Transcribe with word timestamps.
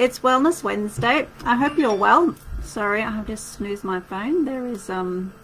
It's 0.00 0.20
Wellness 0.20 0.62
Wednesday. 0.62 1.28
I 1.44 1.56
hope 1.56 1.76
you're 1.76 1.94
well. 1.94 2.34
Sorry, 2.62 3.02
I 3.02 3.10
have 3.10 3.26
just 3.26 3.52
snoozed 3.52 3.84
my 3.84 4.00
phone. 4.00 4.46
There 4.46 4.66
is 4.66 4.88
um, 4.88 5.34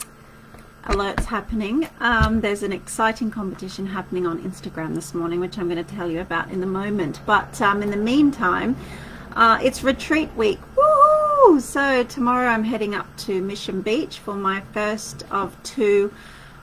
alerts 0.85 1.26
happening. 1.26 1.87
Um, 2.01 2.40
there's 2.40 2.62
an 2.62 2.72
exciting 2.72 3.30
competition 3.30 3.85
happening 3.85 4.27
on 4.27 4.42
Instagram 4.42 4.95
this 4.95 5.13
morning, 5.13 5.40
which 5.40 5.58
I'm 5.58 5.69
going 5.69 5.85
to 5.85 5.95
tell 5.95 6.10
you 6.10 6.22
about 6.22 6.50
in 6.50 6.63
a 6.63 6.67
moment. 6.67 7.21
But 7.27 7.60
um, 7.60 7.82
in 7.82 7.90
the 7.90 7.99
meantime, 7.99 8.77
uh, 9.35 9.58
it's 9.63 9.82
retreat 9.82 10.35
week. 10.37 10.60
Woo! 10.74 11.60
So 11.60 12.03
tomorrow 12.04 12.49
I'm 12.49 12.64
heading 12.64 12.95
up 12.95 13.14
to 13.27 13.42
Mission 13.42 13.82
Beach 13.82 14.21
for 14.21 14.36
my 14.36 14.63
first 14.73 15.23
of 15.31 15.54
two 15.64 16.14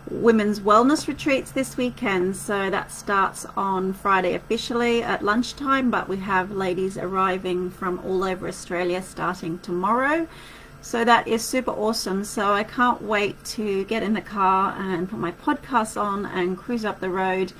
women's 0.10 0.60
wellness 0.60 1.08
retreats 1.08 1.52
this 1.52 1.78
weekend. 1.78 2.36
So 2.36 2.70
that 2.70 2.92
starts 2.92 3.46
on 3.56 3.94
Friday 3.94 4.34
officially 4.34 5.04
at 5.04 5.24
lunchtime, 5.24 5.90
but 5.90 6.08
we 6.08 6.18
have 6.18 6.52
ladies 6.52 6.98
arriving 6.98 7.72
from 7.72 8.00
all 8.00 8.24
over 8.24 8.48
Australia 8.48 9.02
starting 9.02 9.60
tomorrow. 9.60 10.28
So 10.82 11.06
that 11.06 11.28
is 11.28 11.42
super 11.44 11.72
awesome. 11.72 12.26
So 12.26 12.52
I 12.52 12.64
can't 12.64 13.02
wait 13.02 13.42
to 13.46 13.86
get 13.86 14.04
in 14.04 14.14
the 14.14 14.22
car 14.22 14.76
and 14.78 15.10
put 15.10 15.20
my 15.20 15.32
podcast 15.32 16.00
on 16.00 16.26
and 16.26 16.58
cruise 16.58 16.84
up 16.84 17.00
the 17.00 17.10
road. 17.10 17.54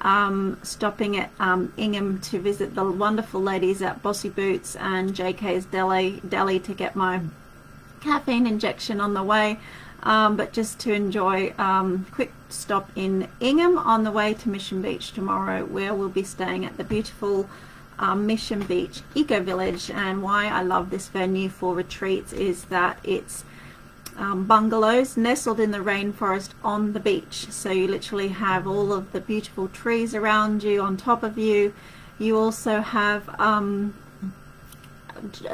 Um, 0.00 0.58
stopping 0.62 1.16
at 1.16 1.30
um, 1.40 1.72
Ingham 1.78 2.20
to 2.22 2.38
visit 2.38 2.74
the 2.74 2.84
wonderful 2.84 3.40
ladies 3.40 3.80
at 3.80 4.02
Bossy 4.02 4.28
Boots 4.28 4.76
and 4.76 5.14
JK's 5.14 5.64
Deli, 5.64 6.20
Deli 6.28 6.60
to 6.60 6.74
get 6.74 6.94
my 6.94 7.22
caffeine 8.00 8.46
injection 8.46 9.00
on 9.00 9.14
the 9.14 9.22
way 9.22 9.58
um, 10.02 10.36
but 10.36 10.52
just 10.52 10.78
to 10.80 10.92
enjoy 10.92 11.52
um, 11.58 12.06
quick 12.12 12.32
stop 12.48 12.90
in 12.94 13.28
Ingham 13.40 13.78
on 13.78 14.04
the 14.04 14.12
way 14.12 14.34
to 14.34 14.48
Mission 14.48 14.82
Beach 14.82 15.12
tomorrow 15.12 15.64
where 15.64 15.94
we'll 15.94 16.08
be 16.08 16.22
staying 16.22 16.64
at 16.64 16.76
the 16.76 16.84
beautiful 16.84 17.48
um, 17.98 18.26
Mission 18.26 18.60
Beach 18.60 19.02
Eco 19.14 19.40
Village. 19.40 19.90
And 19.90 20.22
why 20.22 20.46
I 20.46 20.62
love 20.62 20.90
this 20.90 21.08
venue 21.08 21.48
for 21.48 21.74
retreats 21.74 22.32
is 22.32 22.64
that 22.66 22.98
it's 23.02 23.44
um, 24.16 24.44
bungalows 24.46 25.16
nestled 25.16 25.60
in 25.60 25.70
the 25.72 25.78
rainforest 25.78 26.50
on 26.64 26.92
the 26.92 27.00
beach. 27.00 27.50
So 27.50 27.70
you 27.70 27.88
literally 27.88 28.28
have 28.28 28.66
all 28.66 28.92
of 28.92 29.12
the 29.12 29.20
beautiful 29.20 29.68
trees 29.68 30.14
around 30.14 30.62
you 30.62 30.80
on 30.80 30.96
top 30.96 31.22
of 31.22 31.36
you. 31.36 31.74
You 32.18 32.38
also 32.38 32.80
have 32.80 33.28
um, 33.40 33.94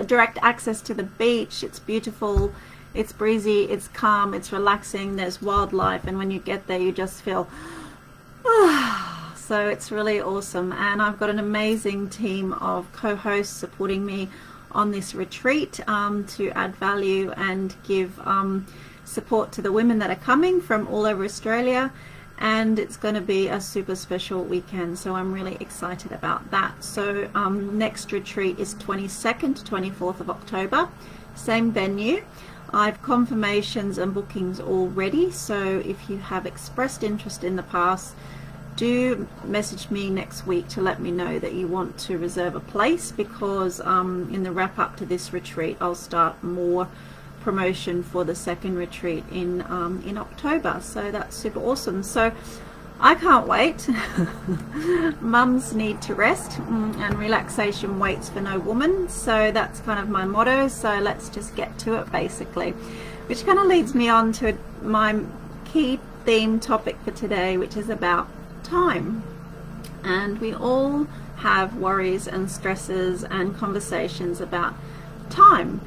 direct 0.06 0.38
access 0.42 0.80
to 0.82 0.94
the 0.94 1.02
beach. 1.02 1.64
It's 1.64 1.78
beautiful 1.78 2.52
it's 2.94 3.12
breezy, 3.12 3.64
it's 3.64 3.88
calm, 3.88 4.34
it's 4.34 4.52
relaxing, 4.52 5.16
there's 5.16 5.40
wildlife, 5.40 6.06
and 6.06 6.18
when 6.18 6.30
you 6.30 6.38
get 6.38 6.66
there, 6.66 6.78
you 6.78 6.92
just 6.92 7.22
feel, 7.22 7.48
so 9.36 9.68
it's 9.68 9.90
really 9.90 10.20
awesome. 10.20 10.72
And 10.72 11.00
I've 11.00 11.18
got 11.18 11.30
an 11.30 11.38
amazing 11.38 12.10
team 12.10 12.52
of 12.54 12.90
co-hosts 12.92 13.54
supporting 13.54 14.04
me 14.04 14.28
on 14.72 14.90
this 14.90 15.14
retreat 15.14 15.86
um, 15.88 16.24
to 16.24 16.50
add 16.50 16.74
value 16.76 17.30
and 17.32 17.74
give 17.84 18.18
um, 18.26 18.66
support 19.04 19.52
to 19.52 19.62
the 19.62 19.72
women 19.72 19.98
that 19.98 20.10
are 20.10 20.16
coming 20.16 20.60
from 20.60 20.88
all 20.88 21.06
over 21.06 21.24
Australia. 21.24 21.92
And 22.38 22.78
it's 22.78 22.96
going 22.96 23.14
to 23.14 23.20
be 23.20 23.48
a 23.48 23.60
super 23.60 23.94
special 23.94 24.42
weekend 24.42 24.98
so 24.98 25.14
I'm 25.14 25.32
really 25.32 25.56
excited 25.60 26.10
about 26.10 26.50
that. 26.50 26.82
So 26.82 27.30
um, 27.34 27.78
next 27.78 28.10
retreat 28.10 28.58
is 28.58 28.74
22nd 28.76 29.64
to 29.64 29.70
24th 29.70 30.18
of 30.18 30.30
October 30.30 30.88
same 31.34 31.72
venue 31.72 32.22
I've 32.72 33.02
confirmations 33.02 33.98
and 33.98 34.14
bookings 34.14 34.60
already 34.60 35.30
so 35.30 35.78
if 35.84 36.08
you 36.08 36.18
have 36.18 36.46
expressed 36.46 37.02
interest 37.02 37.44
in 37.44 37.56
the 37.56 37.62
pass 37.62 38.14
do 38.76 39.28
message 39.44 39.90
me 39.90 40.08
next 40.08 40.46
week 40.46 40.66
to 40.68 40.80
let 40.80 41.00
me 41.00 41.10
know 41.10 41.38
that 41.38 41.52
you 41.52 41.66
want 41.68 41.98
to 41.98 42.16
reserve 42.16 42.54
a 42.54 42.60
place 42.60 43.12
because 43.12 43.80
um, 43.82 44.32
in 44.32 44.42
the 44.42 44.50
wrap 44.50 44.78
up 44.78 44.96
to 44.96 45.04
this 45.04 45.32
retreat 45.32 45.76
I'll 45.80 45.94
start 45.94 46.42
more 46.42 46.88
promotion 47.42 48.02
for 48.02 48.24
the 48.24 48.34
second 48.34 48.76
retreat 48.76 49.24
in 49.30 49.62
um, 49.62 50.02
in 50.06 50.16
October. 50.16 50.78
So 50.80 51.10
that's 51.10 51.36
super 51.36 51.60
awesome. 51.60 52.02
So 52.02 52.32
I 53.04 53.16
can't 53.16 53.48
wait. 53.48 53.88
Mums 55.20 55.74
need 55.74 56.00
to 56.02 56.14
rest 56.14 56.52
mm, 56.52 56.96
and 56.98 57.18
relaxation 57.18 57.98
waits 57.98 58.28
for 58.28 58.40
no 58.40 58.60
woman. 58.60 59.08
So 59.08 59.50
that's 59.50 59.80
kind 59.80 59.98
of 59.98 60.08
my 60.08 60.24
motto. 60.24 60.68
So 60.68 61.00
let's 61.00 61.28
just 61.28 61.56
get 61.56 61.76
to 61.80 61.96
it 61.96 62.12
basically. 62.12 62.70
Which 63.26 63.44
kind 63.44 63.58
of 63.58 63.66
leads 63.66 63.92
me 63.92 64.08
on 64.08 64.32
to 64.34 64.56
my 64.82 65.20
key 65.64 65.98
theme 66.24 66.60
topic 66.60 66.96
for 67.04 67.10
today, 67.10 67.56
which 67.58 67.76
is 67.76 67.88
about 67.88 68.28
time. 68.62 69.24
And 70.04 70.38
we 70.38 70.54
all 70.54 71.08
have 71.38 71.76
worries 71.76 72.28
and 72.28 72.48
stresses 72.48 73.24
and 73.24 73.56
conversations 73.56 74.40
about 74.40 74.74
time. 75.28 75.80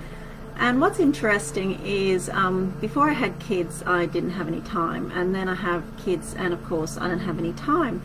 And 0.58 0.80
what's 0.80 1.00
interesting 1.00 1.80
is 1.86 2.30
um, 2.30 2.70
before 2.80 3.10
I 3.10 3.14
had 3.14 3.38
kids, 3.40 3.84
I 3.86 4.06
didn't 4.06 4.32
have 4.32 4.48
any 4.48 4.62
time, 4.62 5.12
and 5.12 5.36
then 5.36 5.50
I 5.50 5.56
have 5.56 5.84
kids, 5.98 6.34
and 6.38 6.54
of 6.54 6.64
course, 6.66 6.98
I 6.98 7.08
don't 7.10 7.20
have 7.20 7.38
any 7.38 7.54
time. 7.54 8.02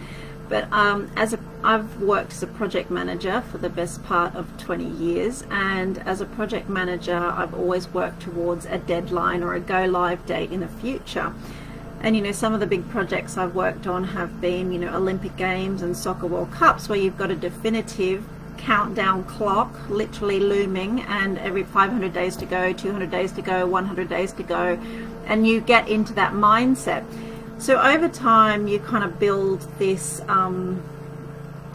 But 0.49 0.71
um, 0.73 1.09
as 1.15 1.33
a, 1.33 1.39
I've 1.63 2.03
worked 2.03 2.33
as 2.33 2.43
a 2.43 2.49
project 2.49 2.91
manager 2.91 3.41
for 3.53 3.59
the 3.59 3.69
best 3.69 4.03
part 4.03 4.35
of 4.35 4.59
20 4.59 4.85
years, 4.85 5.45
and 5.49 5.99
as 5.99 6.21
a 6.21 6.27
project 6.27 6.69
manager, 6.69 7.17
I've 7.17 7.55
always 7.55 7.89
worked 7.89 8.23
towards 8.23 8.67
a 8.67 8.79
deadline 8.79 9.45
or 9.45 9.55
a 9.55 9.61
go 9.61 9.85
live 9.85 10.27
date 10.27 10.51
in 10.51 10.59
the 10.59 10.69
future. 10.69 11.33
And 12.01 12.17
you 12.17 12.23
know, 12.23 12.33
some 12.33 12.53
of 12.53 12.61
the 12.61 12.67
big 12.67 12.89
projects 12.89 13.37
I've 13.37 13.55
worked 13.55 13.87
on 13.87 14.03
have 14.05 14.41
been, 14.41 14.73
you 14.73 14.79
know, 14.81 14.95
Olympic 14.97 15.37
Games 15.37 15.83
and 15.83 15.97
Soccer 15.97 16.27
World 16.27 16.51
Cups, 16.51 16.89
where 16.89 16.99
you've 16.99 17.19
got 17.19 17.31
a 17.31 17.37
definitive 17.37 18.25
countdown 18.61 19.25
clock 19.25 19.75
literally 19.89 20.39
looming 20.39 21.01
and 21.03 21.39
every 21.39 21.65
500 21.65 22.13
days 22.13 22.37
to 22.37 22.47
go 22.47 22.73
200 22.73 23.11
days 23.11 23.33
to 23.33 23.43
go 23.43 23.67
100 23.67 24.09
days 24.09 24.33
to 24.35 24.43
go. 24.43 24.79
And 25.27 25.47
you 25.47 25.61
get 25.61 25.89
into 25.89 26.13
that 26.15 26.33
mindset. 26.33 27.05
So 27.59 27.81
over 27.81 28.09
time 28.09 28.69
you 28.69 28.79
kind 28.79 29.03
of 29.03 29.19
build 29.19 29.61
this 29.79 30.21
um, 30.29 30.83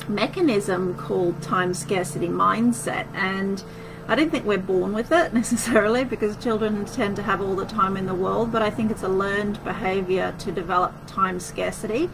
mechanism 0.07 0.95
called 0.95 1.41
time 1.41 1.73
scarcity 1.73 2.27
mindset. 2.27 3.07
And 3.13 3.63
I 4.07 4.13
don't 4.13 4.29
think 4.29 4.45
we're 4.45 4.59
born 4.59 4.93
with 4.93 5.11
it 5.11 5.33
necessarily 5.41 6.03
because 6.03 6.37
children 6.37 6.85
tend 6.85 7.15
to 7.15 7.23
have 7.23 7.41
all 7.41 7.55
the 7.55 7.65
time 7.65 7.97
in 7.97 8.05
the 8.05 8.13
world 8.13 8.51
but 8.51 8.61
I 8.61 8.69
think 8.69 8.91
it's 8.91 9.01
a 9.01 9.07
learned 9.07 9.63
behavior 9.63 10.35
to 10.39 10.51
develop 10.51 10.93
time 11.07 11.39
scarcity 11.39 12.09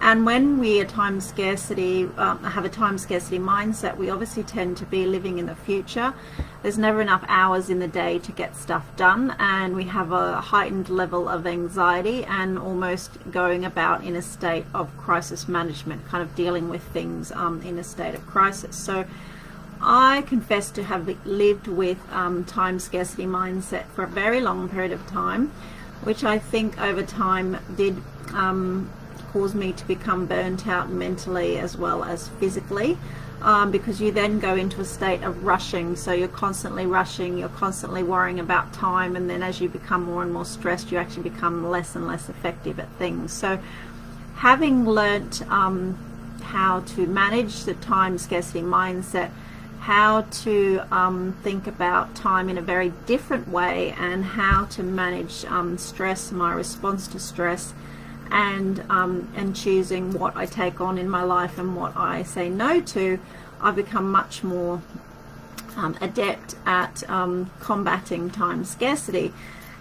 and 0.00 0.26
when 0.26 0.58
we 0.58 0.80
are 0.80 0.84
time 0.84 1.20
scarcity, 1.20 2.08
um, 2.16 2.42
have 2.44 2.64
a 2.64 2.68
time 2.68 2.98
scarcity 2.98 3.38
mindset, 3.38 3.96
we 3.96 4.10
obviously 4.10 4.42
tend 4.42 4.76
to 4.78 4.86
be 4.86 5.06
living 5.06 5.38
in 5.38 5.46
the 5.46 5.54
future. 5.54 6.14
There's 6.62 6.78
never 6.78 7.00
enough 7.00 7.24
hours 7.28 7.70
in 7.70 7.78
the 7.78 7.88
day 7.88 8.18
to 8.20 8.32
get 8.32 8.56
stuff 8.56 8.84
done, 8.96 9.34
and 9.38 9.74
we 9.74 9.84
have 9.84 10.12
a 10.12 10.40
heightened 10.40 10.88
level 10.88 11.28
of 11.28 11.46
anxiety 11.46 12.24
and 12.24 12.58
almost 12.58 13.12
going 13.30 13.64
about 13.64 14.04
in 14.04 14.16
a 14.16 14.22
state 14.22 14.64
of 14.74 14.96
crisis 14.96 15.48
management, 15.48 16.06
kind 16.06 16.22
of 16.22 16.34
dealing 16.34 16.68
with 16.68 16.82
things 16.82 17.32
um, 17.32 17.62
in 17.62 17.78
a 17.78 17.84
state 17.84 18.14
of 18.14 18.26
crisis. 18.26 18.76
So 18.76 19.04
I 19.80 20.22
confess 20.22 20.70
to 20.72 20.82
have 20.82 21.08
lived 21.26 21.68
with 21.68 21.98
um, 22.12 22.44
time 22.44 22.78
scarcity 22.78 23.26
mindset 23.26 23.86
for 23.86 24.04
a 24.04 24.08
very 24.08 24.40
long 24.40 24.68
period 24.68 24.92
of 24.92 25.06
time, 25.06 25.52
which 26.02 26.24
I 26.24 26.38
think 26.38 26.80
over 26.80 27.02
time 27.02 27.58
did 27.76 27.96
cause 29.32 29.54
me 29.54 29.72
to 29.72 29.86
become 29.86 30.26
burnt 30.26 30.66
out 30.66 30.90
mentally 30.90 31.58
as 31.58 31.76
well 31.76 32.04
as 32.04 32.28
physically 32.40 32.98
um, 33.42 33.70
because 33.70 34.00
you 34.00 34.10
then 34.10 34.38
go 34.38 34.54
into 34.54 34.80
a 34.80 34.84
state 34.84 35.22
of 35.22 35.44
rushing. 35.44 35.94
So 35.96 36.12
you're 36.12 36.28
constantly 36.28 36.86
rushing 36.86 37.38
you're 37.38 37.48
constantly 37.50 38.02
worrying 38.02 38.40
about 38.40 38.72
time 38.72 39.16
and 39.16 39.28
then 39.28 39.42
as 39.42 39.60
you 39.60 39.68
become 39.68 40.02
more 40.04 40.22
and 40.22 40.32
more 40.32 40.44
stressed 40.44 40.90
you 40.90 40.98
actually 40.98 41.28
become 41.28 41.68
less 41.68 41.94
and 41.94 42.06
less 42.06 42.28
effective 42.28 42.78
at 42.78 42.88
things. 42.92 43.32
So 43.32 43.58
having 44.36 44.84
learnt 44.84 45.42
um, 45.50 45.98
how 46.42 46.80
to 46.80 47.06
manage 47.06 47.64
the 47.64 47.74
time 47.74 48.18
scarcity 48.18 48.62
mindset 48.62 49.30
how 49.86 50.22
to 50.32 50.80
um, 50.90 51.36
think 51.44 51.68
about 51.68 52.12
time 52.16 52.48
in 52.48 52.58
a 52.58 52.60
very 52.60 52.92
different 53.06 53.48
way 53.48 53.94
and 53.96 54.24
how 54.24 54.64
to 54.64 54.82
manage 54.82 55.44
um, 55.44 55.78
stress 55.78 56.32
my 56.32 56.52
response 56.52 57.06
to 57.06 57.20
stress 57.20 57.72
and 58.30 58.84
um, 58.90 59.32
and 59.36 59.54
choosing 59.54 60.12
what 60.12 60.36
I 60.36 60.46
take 60.46 60.80
on 60.80 60.98
in 60.98 61.08
my 61.08 61.22
life 61.22 61.58
and 61.58 61.76
what 61.76 61.96
I 61.96 62.22
say 62.22 62.48
no 62.48 62.80
to, 62.80 63.18
I've 63.60 63.76
become 63.76 64.10
much 64.10 64.42
more 64.42 64.82
um, 65.76 65.96
adept 66.00 66.56
at 66.64 67.08
um, 67.08 67.50
combating 67.60 68.30
time 68.30 68.64
scarcity. 68.64 69.32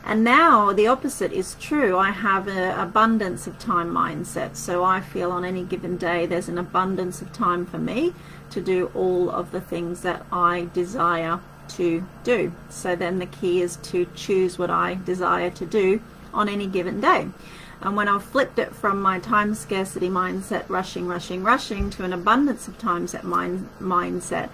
And 0.07 0.23
now 0.23 0.71
the 0.71 0.85
opposite 0.85 1.33
is 1.33 1.55
true. 1.59 1.97
I 1.97 2.11
have 2.11 2.47
an 2.47 2.79
abundance 2.79 3.47
of 3.47 3.57
time 3.57 3.91
mindset. 3.91 4.55
So 4.55 4.83
I 4.83 5.01
feel 5.01 5.31
on 5.31 5.43
any 5.43 5.63
given 5.63 5.97
day 5.97 6.27
there's 6.27 6.47
an 6.47 6.59
abundance 6.59 7.23
of 7.23 7.33
time 7.33 7.65
for 7.65 7.79
me 7.79 8.13
to 8.51 8.61
do 8.61 8.91
all 8.93 9.31
of 9.31 9.51
the 9.51 9.61
things 9.61 10.01
that 10.01 10.23
I 10.31 10.69
desire 10.73 11.39
to 11.69 12.05
do. 12.23 12.53
So 12.69 12.95
then 12.95 13.17
the 13.17 13.25
key 13.25 13.61
is 13.63 13.77
to 13.77 14.05
choose 14.13 14.59
what 14.59 14.69
I 14.69 14.99
desire 15.03 15.49
to 15.49 15.65
do 15.65 16.01
on 16.31 16.49
any 16.49 16.67
given 16.67 17.01
day. 17.01 17.29
And 17.85 17.95
when 17.95 18.07
I've 18.07 18.23
flipped 18.23 18.57
it 18.57 18.73
from 18.73 18.99
my 18.99 19.19
time 19.19 19.53
scarcity 19.53 20.09
mindset, 20.09 20.67
rushing, 20.69 21.05
rushing, 21.05 21.43
rushing, 21.43 21.91
to 21.91 22.03
an 22.03 22.13
abundance 22.13 22.67
of 22.67 22.79
time 22.79 23.05
set 23.07 23.23
mind, 23.23 23.69
mindset, 23.79 24.49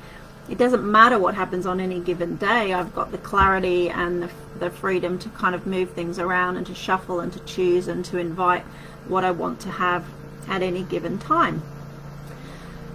it 0.49 0.57
doesn't 0.57 0.83
matter 0.83 1.17
what 1.17 1.35
happens 1.35 1.65
on 1.65 1.79
any 1.79 2.01
given 2.01 2.35
day. 2.35 2.73
I've 2.73 2.93
got 2.93 3.13
the 3.13 3.17
clarity 3.17 3.89
and 3.89 4.23
the, 4.23 4.29
the 4.59 4.69
freedom 4.69 5.17
to 5.19 5.29
kind 5.29 5.55
of 5.55 5.65
move 5.65 5.91
things 5.91 6.19
around 6.19 6.57
and 6.57 6.67
to 6.67 6.75
shuffle 6.75 7.21
and 7.21 7.31
to 7.31 7.39
choose 7.45 7.87
and 7.87 8.03
to 8.03 8.17
invite 8.17 8.63
what 9.07 9.23
I 9.23 9.31
want 9.31 9.61
to 9.61 9.69
have 9.69 10.03
at 10.49 10.61
any 10.61 10.83
given 10.83 11.17
time. 11.17 11.63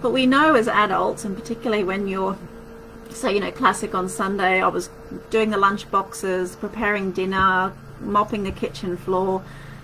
But 0.03 0.11
we 0.11 0.27
know 0.27 0.55
as 0.55 0.69
adults, 0.69 1.25
and 1.25 1.35
particularly 1.35 1.83
when 1.83 2.09
you're, 2.09 2.37
so 3.09 3.31
you 3.31 3.41
know, 3.41 3.53
classic 3.53 3.95
on 3.95 4.11
Sunday, 4.11 4.61
I 4.61 4.69
was 4.69 4.91
doing 5.31 5.49
the 5.49 5.57
lunch 5.57 5.91
boxes, 5.91 6.57
preparing 6.57 7.13
dinner, 7.13 7.73
mopping 8.01 8.43
the 8.43 8.53
kitchen 8.53 8.99
floor, 8.99 9.43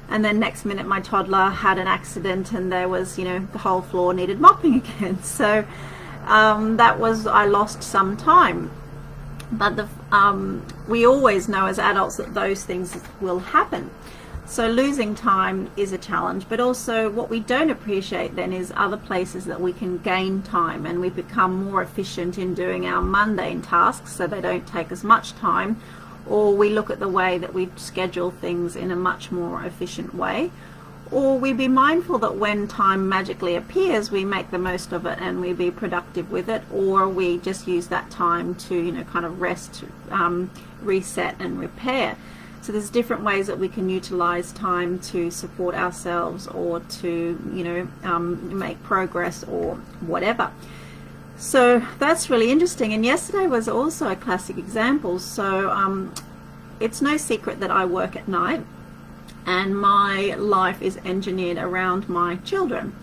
and 0.08 0.24
then 0.24 0.38
next 0.38 0.64
minute 0.64 0.86
my 0.86 1.00
toddler 1.00 1.50
had 1.50 1.78
an 1.78 1.86
accident 1.86 2.52
and 2.52 2.70
there 2.70 2.88
was, 2.88 3.18
you 3.18 3.24
know, 3.24 3.38
the 3.52 3.58
whole 3.58 3.82
floor 3.82 4.12
needed 4.12 4.40
mopping 4.40 4.76
again. 4.98 5.22
So 5.22 5.64
um, 6.26 6.76
that 6.76 6.98
was, 6.98 7.26
I 7.26 7.46
lost 7.46 7.82
some 7.82 8.16
time. 8.16 8.70
But 9.50 9.76
the, 9.76 9.88
um, 10.10 10.66
we 10.88 11.06
always 11.06 11.48
know 11.48 11.66
as 11.66 11.78
adults 11.78 12.16
that 12.16 12.34
those 12.34 12.64
things 12.64 12.98
will 13.20 13.38
happen. 13.38 13.90
So 14.46 14.68
losing 14.68 15.14
time 15.14 15.70
is 15.76 15.92
a 15.92 15.98
challenge, 15.98 16.46
but 16.48 16.60
also 16.60 17.08
what 17.08 17.30
we 17.30 17.40
don't 17.40 17.70
appreciate 17.70 18.36
then 18.36 18.52
is 18.52 18.72
other 18.76 18.98
places 18.98 19.46
that 19.46 19.60
we 19.60 19.72
can 19.72 19.98
gain 19.98 20.42
time 20.42 20.84
and 20.84 21.00
we 21.00 21.08
become 21.08 21.64
more 21.64 21.80
efficient 21.80 22.36
in 22.36 22.52
doing 22.52 22.86
our 22.86 23.00
mundane 23.00 23.62
tasks 23.62 24.12
so 24.12 24.26
they 24.26 24.42
don't 24.42 24.66
take 24.66 24.92
as 24.92 25.04
much 25.04 25.32
time 25.36 25.80
or 26.28 26.54
we 26.54 26.68
look 26.70 26.90
at 26.90 27.00
the 27.00 27.08
way 27.08 27.38
that 27.38 27.52
we 27.52 27.68
schedule 27.76 28.30
things 28.30 28.76
in 28.76 28.90
a 28.90 28.96
much 28.96 29.30
more 29.30 29.64
efficient 29.64 30.14
way 30.14 30.50
or 31.10 31.38
we 31.38 31.52
be 31.52 31.68
mindful 31.68 32.18
that 32.18 32.36
when 32.36 32.66
time 32.66 33.08
magically 33.08 33.54
appears 33.56 34.10
we 34.10 34.24
make 34.24 34.50
the 34.50 34.58
most 34.58 34.92
of 34.92 35.04
it 35.04 35.18
and 35.20 35.40
we 35.40 35.52
be 35.52 35.70
productive 35.70 36.30
with 36.30 36.48
it 36.48 36.62
or 36.72 37.08
we 37.08 37.38
just 37.38 37.66
use 37.66 37.88
that 37.88 38.10
time 38.10 38.54
to 38.54 38.74
you 38.74 38.92
know 38.92 39.04
kind 39.04 39.26
of 39.26 39.40
rest 39.40 39.84
um, 40.10 40.50
reset 40.82 41.34
and 41.40 41.58
repair 41.58 42.16
so 42.62 42.70
there's 42.70 42.90
different 42.90 43.24
ways 43.24 43.48
that 43.48 43.58
we 43.58 43.68
can 43.68 43.88
utilize 43.88 44.52
time 44.52 45.00
to 45.00 45.32
support 45.32 45.74
ourselves 45.74 46.46
or 46.46 46.78
to, 46.78 47.50
you 47.52 47.64
know, 47.64 47.88
um, 48.04 48.56
make 48.56 48.80
progress 48.84 49.42
or 49.42 49.74
whatever. 50.00 50.52
So 51.36 51.84
that's 51.98 52.30
really 52.30 52.50
interesting. 52.50 52.92
And 52.92 53.04
yesterday 53.04 53.46
was 53.46 53.68
also 53.68 54.08
a 54.10 54.16
classic 54.16 54.58
example. 54.58 55.18
So 55.18 55.70
um, 55.70 56.14
it's 56.80 57.02
no 57.02 57.16
secret 57.16 57.60
that 57.60 57.70
I 57.70 57.84
work 57.84 58.16
at 58.16 58.28
night 58.28 58.64
and 59.46 59.78
my 59.78 60.34
life 60.36 60.80
is 60.80 60.98
engineered 61.04 61.58
around 61.58 62.08
my 62.08 62.36
children 62.36 62.94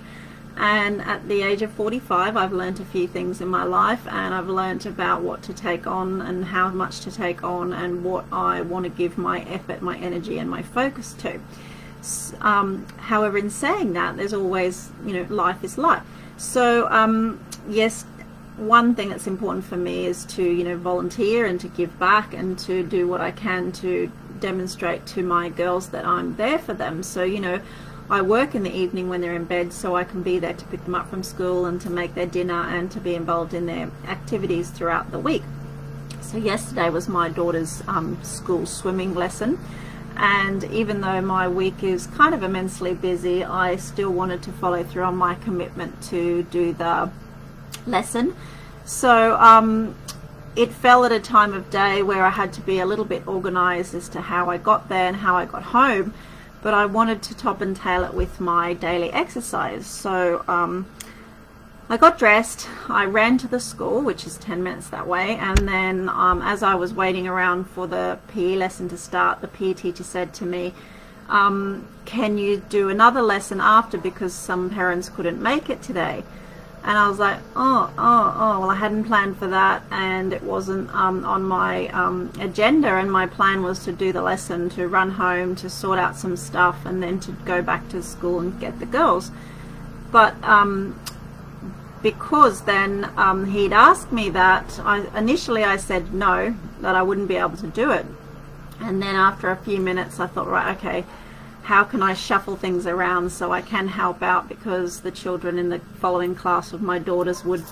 and 0.59 1.01
at 1.01 1.27
the 1.29 1.41
age 1.41 1.61
of 1.61 1.71
45 1.71 2.35
I've 2.35 2.51
learned 2.51 2.79
a 2.79 2.85
few 2.85 3.07
things 3.07 3.39
in 3.39 3.47
my 3.47 3.63
life 3.63 4.05
and 4.07 4.33
I've 4.33 4.49
learned 4.49 4.85
about 4.85 5.21
what 5.21 5.41
to 5.43 5.53
take 5.53 5.87
on 5.87 6.21
and 6.21 6.45
how 6.45 6.69
much 6.69 6.99
to 7.01 7.11
take 7.11 7.43
on 7.43 7.71
and 7.71 8.03
what 8.03 8.25
I 8.31 8.61
want 8.61 8.83
to 8.83 8.89
give 8.89 9.17
my 9.17 9.41
effort, 9.41 9.81
my 9.81 9.97
energy 9.97 10.37
and 10.37 10.49
my 10.49 10.61
focus 10.61 11.13
to. 11.19 11.39
Um, 12.41 12.85
however, 12.97 13.37
in 13.37 13.49
saying 13.49 13.93
that, 13.93 14.17
there's 14.17 14.33
always, 14.33 14.91
you 15.05 15.13
know, 15.13 15.33
life 15.33 15.63
is 15.63 15.77
life. 15.77 16.03
So, 16.37 16.89
um, 16.89 17.39
yes, 17.67 18.05
one 18.59 18.93
thing 18.93 19.09
that's 19.09 19.27
important 19.27 19.63
for 19.65 19.77
me 19.77 20.05
is 20.05 20.25
to, 20.25 20.43
you 20.43 20.63
know, 20.63 20.77
volunteer 20.77 21.45
and 21.45 21.59
to 21.61 21.67
give 21.69 21.97
back 21.97 22.33
and 22.33 22.59
to 22.59 22.83
do 22.83 23.07
what 23.07 23.21
I 23.21 23.31
can 23.31 23.71
to 23.73 24.11
demonstrate 24.39 25.05
to 25.07 25.23
my 25.23 25.49
girls 25.49 25.89
that 25.89 26.05
I'm 26.05 26.35
there 26.35 26.59
for 26.59 26.73
them. 26.73 27.03
So, 27.03 27.23
you 27.23 27.39
know, 27.39 27.61
I 28.09 28.21
work 28.21 28.55
in 28.55 28.63
the 28.63 28.75
evening 28.75 29.07
when 29.07 29.21
they're 29.21 29.35
in 29.35 29.45
bed 29.45 29.71
so 29.71 29.95
I 29.95 30.03
can 30.03 30.23
be 30.23 30.39
there 30.39 30.53
to 30.53 30.65
pick 30.65 30.83
them 30.83 30.95
up 30.95 31.09
from 31.09 31.23
school 31.23 31.65
and 31.65 31.79
to 31.81 31.89
make 31.89 32.15
their 32.15 32.25
dinner 32.25 32.61
and 32.61 32.89
to 32.91 32.99
be 32.99 33.15
involved 33.15 33.53
in 33.53 33.65
their 33.65 33.91
activities 34.07 34.69
throughout 34.69 35.11
the 35.11 35.19
week. 35.19 35.43
So 36.21 36.37
yesterday 36.37 36.89
was 36.89 37.07
my 37.07 37.29
daughter's 37.29 37.83
um, 37.87 38.21
school 38.23 38.65
swimming 38.65 39.13
lesson 39.13 39.59
and 40.17 40.63
even 40.65 41.01
though 41.01 41.21
my 41.21 41.47
week 41.47 41.81
is 41.81 42.07
kind 42.07 42.33
of 42.35 42.43
immensely 42.43 42.93
busy 42.93 43.43
I 43.43 43.77
still 43.77 44.11
wanted 44.11 44.43
to 44.43 44.51
follow 44.51 44.83
through 44.83 45.03
on 45.03 45.15
my 45.15 45.35
commitment 45.35 46.01
to 46.03 46.43
do 46.43 46.73
the 46.73 47.09
lesson. 47.85 48.35
So 48.85 49.35
um, 49.37 49.95
it 50.55 50.71
fell 50.71 51.05
at 51.05 51.11
a 51.11 51.19
time 51.19 51.53
of 51.53 51.69
day 51.69 52.01
where 52.03 52.23
I 52.23 52.29
had 52.29 52.53
to 52.53 52.61
be 52.61 52.79
a 52.79 52.85
little 52.85 53.05
bit 53.05 53.27
organized 53.27 53.93
as 53.95 54.09
to 54.09 54.21
how 54.21 54.49
I 54.49 54.57
got 54.57 54.89
there 54.89 55.07
and 55.07 55.17
how 55.17 55.35
I 55.35 55.45
got 55.45 55.63
home 55.63 56.13
but 56.61 56.73
I 56.73 56.85
wanted 56.85 57.21
to 57.23 57.35
top 57.35 57.61
and 57.61 57.75
tail 57.75 58.03
it 58.03 58.13
with 58.13 58.39
my 58.39 58.73
daily 58.73 59.11
exercise. 59.11 59.85
So 59.85 60.43
um, 60.47 60.87
I 61.87 61.97
got 61.97 62.19
dressed, 62.19 62.67
I 62.87 63.05
ran 63.05 63.37
to 63.39 63.47
the 63.47 63.59
school, 63.59 64.01
which 64.01 64.25
is 64.25 64.37
10 64.37 64.61
minutes 64.61 64.89
that 64.89 65.07
way, 65.07 65.35
and 65.37 65.57
then 65.67 66.09
um, 66.09 66.41
as 66.41 66.61
I 66.61 66.75
was 66.75 66.93
waiting 66.93 67.27
around 67.27 67.65
for 67.69 67.87
the 67.87 68.19
PE 68.27 68.55
lesson 68.55 68.89
to 68.89 68.97
start, 68.97 69.41
the 69.41 69.47
PE 69.47 69.73
teacher 69.73 70.03
said 70.03 70.33
to 70.35 70.45
me, 70.45 70.73
um, 71.29 71.87
can 72.05 72.37
you 72.37 72.57
do 72.69 72.89
another 72.89 73.21
lesson 73.21 73.61
after 73.61 73.97
because 73.97 74.33
some 74.33 74.69
parents 74.69 75.09
couldn't 75.09 75.41
make 75.41 75.69
it 75.69 75.81
today? 75.81 76.23
And 76.89 76.97
I 76.97 77.07
was 77.07 77.19
like, 77.19 77.37
oh, 77.55 77.93
oh, 77.99 78.35
oh, 78.35 78.59
well, 78.61 78.71
I 78.71 78.73
hadn't 78.73 79.03
planned 79.03 79.37
for 79.37 79.45
that, 79.45 79.83
and 79.91 80.33
it 80.33 80.41
wasn't 80.41 80.89
um, 80.91 81.23
on 81.23 81.43
my 81.43 81.87
um, 81.89 82.33
agenda. 82.39 82.87
And 82.87 83.11
my 83.11 83.27
plan 83.27 83.61
was 83.61 83.85
to 83.85 83.91
do 83.91 84.11
the 84.11 84.23
lesson, 84.23 84.71
to 84.71 84.87
run 84.87 85.11
home, 85.11 85.55
to 85.57 85.69
sort 85.69 85.99
out 85.99 86.15
some 86.15 86.35
stuff, 86.35 86.87
and 86.87 87.03
then 87.03 87.19
to 87.19 87.31
go 87.45 87.61
back 87.61 87.87
to 87.89 88.01
school 88.01 88.39
and 88.39 88.59
get 88.59 88.79
the 88.79 88.87
girls. 88.87 89.29
But 90.11 90.33
um, 90.43 90.99
because 92.01 92.63
then 92.63 93.11
um, 93.17 93.45
he'd 93.51 93.71
asked 93.71 94.11
me 94.11 94.31
that, 94.31 94.79
I, 94.83 95.05
initially 95.15 95.63
I 95.63 95.77
said 95.77 96.11
no, 96.11 96.55
that 96.81 96.95
I 96.95 97.03
wouldn't 97.03 97.27
be 97.27 97.35
able 97.35 97.57
to 97.57 97.67
do 97.67 97.91
it. 97.91 98.07
And 98.79 98.99
then 98.99 99.15
after 99.15 99.51
a 99.51 99.57
few 99.57 99.79
minutes, 99.79 100.19
I 100.19 100.25
thought, 100.25 100.47
right, 100.47 100.75
okay 100.75 101.05
how 101.69 101.83
can 101.83 102.01
I 102.01 102.15
shuffle 102.15 102.55
things 102.55 102.87
around 102.87 103.31
so 103.31 103.53
I 103.53 103.61
can 103.61 103.89
help 103.89 104.23
out 104.23 104.49
because 104.49 105.01
the 105.01 105.11
children 105.11 105.59
in 105.59 105.69
the 105.69 105.77
following 105.99 106.33
class 106.33 106.73
of 106.73 106.81
my 106.81 106.97
daughters 106.97 107.45
would 107.45 107.63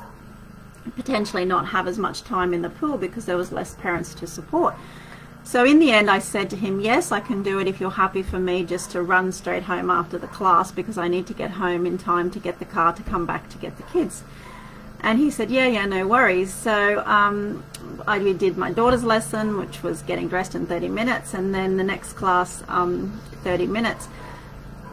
potentially 0.96 1.46
not 1.46 1.70
have 1.70 1.88
as 1.88 1.98
much 1.98 2.24
time 2.24 2.54
in 2.54 2.62
the 2.62 2.70
pool 2.70 3.00
because 3.00 3.26
there 3.26 3.36
was 3.36 3.52
less 3.52 3.74
parents 3.74 4.14
to 4.14 4.28
support. 4.28 4.76
So 5.44 5.66
in 5.66 5.80
the 5.80 5.92
end 5.92 6.12
I 6.12 6.20
said 6.20 6.48
to 6.52 6.56
him, 6.56 6.80
yes, 6.80 7.12
I 7.12 7.22
can 7.22 7.42
do 7.42 7.58
it 7.58 7.68
if 7.68 7.80
you're 7.82 7.90
happy 7.90 8.22
for 8.22 8.38
me 8.38 8.64
just 8.64 8.92
to 8.92 9.02
run 9.02 9.32
straight 9.32 9.64
home 9.64 9.90
after 9.90 10.20
the 10.20 10.28
class 10.28 10.72
because 10.72 11.00
I 11.00 11.08
need 11.08 11.26
to 11.26 11.34
get 11.34 11.50
home 11.50 11.88
in 11.88 11.98
time 11.98 12.30
to 12.32 12.40
get 12.40 12.60
the 12.60 12.66
car 12.66 12.94
to 12.94 13.02
come 13.02 13.26
back 13.26 13.50
to 13.50 13.58
get 13.58 13.78
the 13.78 13.84
kids. 13.92 14.24
And 15.00 15.18
he 15.20 15.32
said, 15.32 15.50
yeah, 15.50 15.68
yeah, 15.68 15.86
no 15.88 16.08
worries. 16.08 16.54
So 16.54 17.04
um, 17.06 17.64
I 18.08 18.20
did 18.20 18.58
my 18.58 18.72
daughter's 18.72 19.04
lesson, 19.04 19.58
which 19.58 19.84
was 19.84 20.02
getting 20.04 20.28
dressed 20.28 20.56
in 20.56 20.66
30 20.66 20.90
minutes, 20.90 21.34
and 21.34 21.54
then 21.54 21.78
the 21.78 21.84
next 21.84 22.14
class, 22.14 22.64
um, 22.68 23.20
30 23.48 23.66
minutes. 23.68 24.10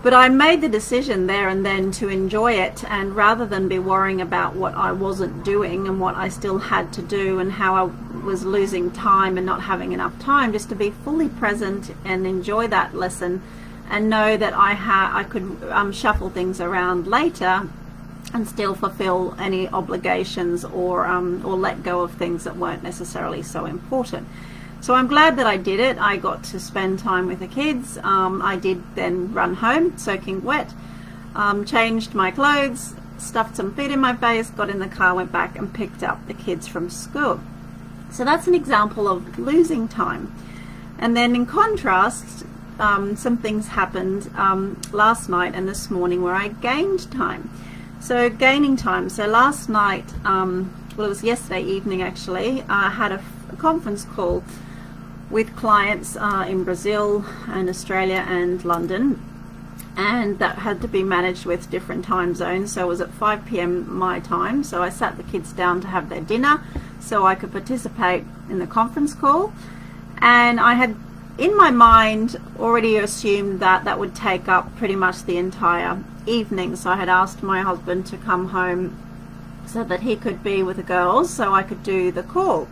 But 0.04 0.14
I 0.14 0.28
made 0.28 0.61
the 0.61 0.68
decision 0.68 1.26
there 1.26 1.49
and 1.49 1.66
then 1.66 1.90
to 1.92 2.08
enjoy 2.08 2.52
it, 2.52 2.84
and 2.84 3.16
rather 3.16 3.44
than 3.44 3.66
be 3.66 3.80
worrying 3.80 4.20
about 4.20 4.54
what 4.54 4.75
I 4.75 4.92
wasn't 4.92 5.44
doing 5.44 5.88
and 5.88 5.99
what 5.99 6.14
I 6.14 6.28
still 6.28 6.58
had 6.58 6.92
to 6.92 7.02
do 7.02 7.40
and 7.40 7.50
how 7.50 7.75
I 7.75 7.90
was 8.25 8.44
losing 8.44 8.92
time 8.92 9.37
and 9.37 9.44
not 9.44 9.62
having 9.62 9.90
enough 9.90 10.16
time, 10.20 10.52
just 10.52 10.68
to 10.68 10.76
be 10.76 10.90
fully 10.90 11.28
present 11.28 11.90
and 12.04 12.26
enjoy 12.28 12.68
that 12.68 12.94
lesson 12.94 13.42
and 13.90 14.08
know 14.08 14.37
that 14.37 14.52
I, 14.52 14.75
ha- 14.75 15.11
I 15.12 15.25
could 15.25 15.58
um, 15.70 15.90
shuffle 15.90 16.30
things 16.30 16.61
around 16.61 17.08
later 17.08 17.68
and 18.32 18.46
still 18.46 18.75
fulfill 18.75 19.34
any 19.38 19.68
obligations 19.68 20.64
or 20.64 21.06
um, 21.06 21.44
or 21.44 21.56
let 21.56 21.82
go 21.82 22.02
of 22.02 22.12
things 22.12 22.44
that 22.44 22.56
weren't 22.56 22.82
necessarily 22.82 23.42
so 23.42 23.64
important. 23.64 24.28
So 24.84 24.92
I'm 24.92 25.06
glad 25.06 25.38
that 25.38 25.46
I 25.46 25.56
did 25.56 25.80
it. 25.80 25.96
I 25.96 26.18
got 26.18 26.44
to 26.44 26.60
spend 26.60 26.98
time 26.98 27.26
with 27.26 27.38
the 27.40 27.46
kids. 27.46 27.96
Um, 28.02 28.42
I 28.42 28.56
did 28.56 28.82
then 28.94 29.32
run 29.32 29.54
home, 29.54 29.96
soaking 29.96 30.44
wet, 30.44 30.74
um, 31.34 31.64
changed 31.64 32.12
my 32.12 32.30
clothes, 32.30 32.92
stuffed 33.16 33.56
some 33.56 33.74
food 33.74 33.90
in 33.90 33.98
my 33.98 34.14
face, 34.14 34.50
got 34.50 34.68
in 34.68 34.80
the 34.80 34.86
car, 34.86 35.14
went 35.14 35.32
back 35.32 35.56
and 35.56 35.72
picked 35.72 36.02
up 36.02 36.26
the 36.26 36.34
kids 36.34 36.68
from 36.68 36.90
school. 36.90 37.40
So 38.10 38.26
that's 38.26 38.46
an 38.46 38.54
example 38.54 39.08
of 39.08 39.38
losing 39.38 39.88
time. 39.88 40.34
And 40.98 41.16
then 41.16 41.34
in 41.34 41.46
contrast, 41.46 42.44
um, 42.78 43.16
some 43.16 43.38
things 43.38 43.68
happened 43.68 44.30
um, 44.36 44.78
last 44.92 45.30
night 45.30 45.54
and 45.54 45.66
this 45.66 45.90
morning 45.90 46.20
where 46.20 46.34
I 46.34 46.48
gained 46.48 47.10
time. 47.10 47.48
So 48.02 48.28
gaining 48.28 48.76
time. 48.76 49.08
So 49.08 49.26
last 49.26 49.70
night, 49.70 50.12
um, 50.26 50.74
well, 50.94 51.06
it 51.06 51.08
was 51.08 51.24
yesterday 51.24 51.62
evening 51.62 52.02
actually. 52.02 52.62
I 52.68 52.90
had 52.90 53.12
a, 53.12 53.24
a 53.50 53.56
conference 53.56 54.04
call 54.04 54.44
with 55.34 55.56
clients 55.56 56.16
uh, 56.16 56.46
in 56.48 56.62
Brazil 56.62 57.24
and 57.48 57.68
Australia 57.68 58.24
and 58.28 58.64
London, 58.64 59.20
and 59.96 60.38
that 60.38 60.58
had 60.58 60.80
to 60.80 60.86
be 60.86 61.02
managed 61.02 61.44
with 61.44 61.68
different 61.72 62.04
time 62.04 62.36
zones. 62.36 62.70
So 62.70 62.84
it 62.84 62.86
was 62.86 63.00
at 63.00 63.10
5 63.10 63.44
p.m. 63.44 63.92
my 63.92 64.20
time. 64.20 64.62
So 64.62 64.80
I 64.80 64.90
sat 64.90 65.16
the 65.16 65.24
kids 65.24 65.52
down 65.52 65.80
to 65.80 65.88
have 65.88 66.08
their 66.08 66.20
dinner, 66.20 66.62
so 67.00 67.26
I 67.26 67.34
could 67.34 67.50
participate 67.50 68.22
in 68.48 68.60
the 68.60 68.66
conference 68.68 69.12
call, 69.12 69.52
and 70.18 70.60
I 70.60 70.74
had 70.74 70.94
in 71.36 71.56
my 71.56 71.72
mind 71.72 72.36
already 72.60 72.96
assumed 72.96 73.58
that 73.58 73.82
that 73.82 73.98
would 73.98 74.14
take 74.14 74.46
up 74.46 74.76
pretty 74.76 74.94
much 74.94 75.24
the 75.24 75.36
entire 75.36 76.00
evening. 76.26 76.76
So 76.76 76.90
I 76.90 76.96
had 76.96 77.08
asked 77.08 77.42
my 77.42 77.60
husband 77.62 78.06
to 78.06 78.16
come 78.18 78.50
home 78.50 78.96
so 79.66 79.82
that 79.82 80.02
he 80.02 80.14
could 80.14 80.44
be 80.44 80.62
with 80.62 80.76
the 80.76 80.84
girls 80.84 81.34
so 81.34 81.52
I 81.52 81.64
could 81.64 81.82
do 81.82 82.12
the 82.12 82.22
call. 82.22 82.68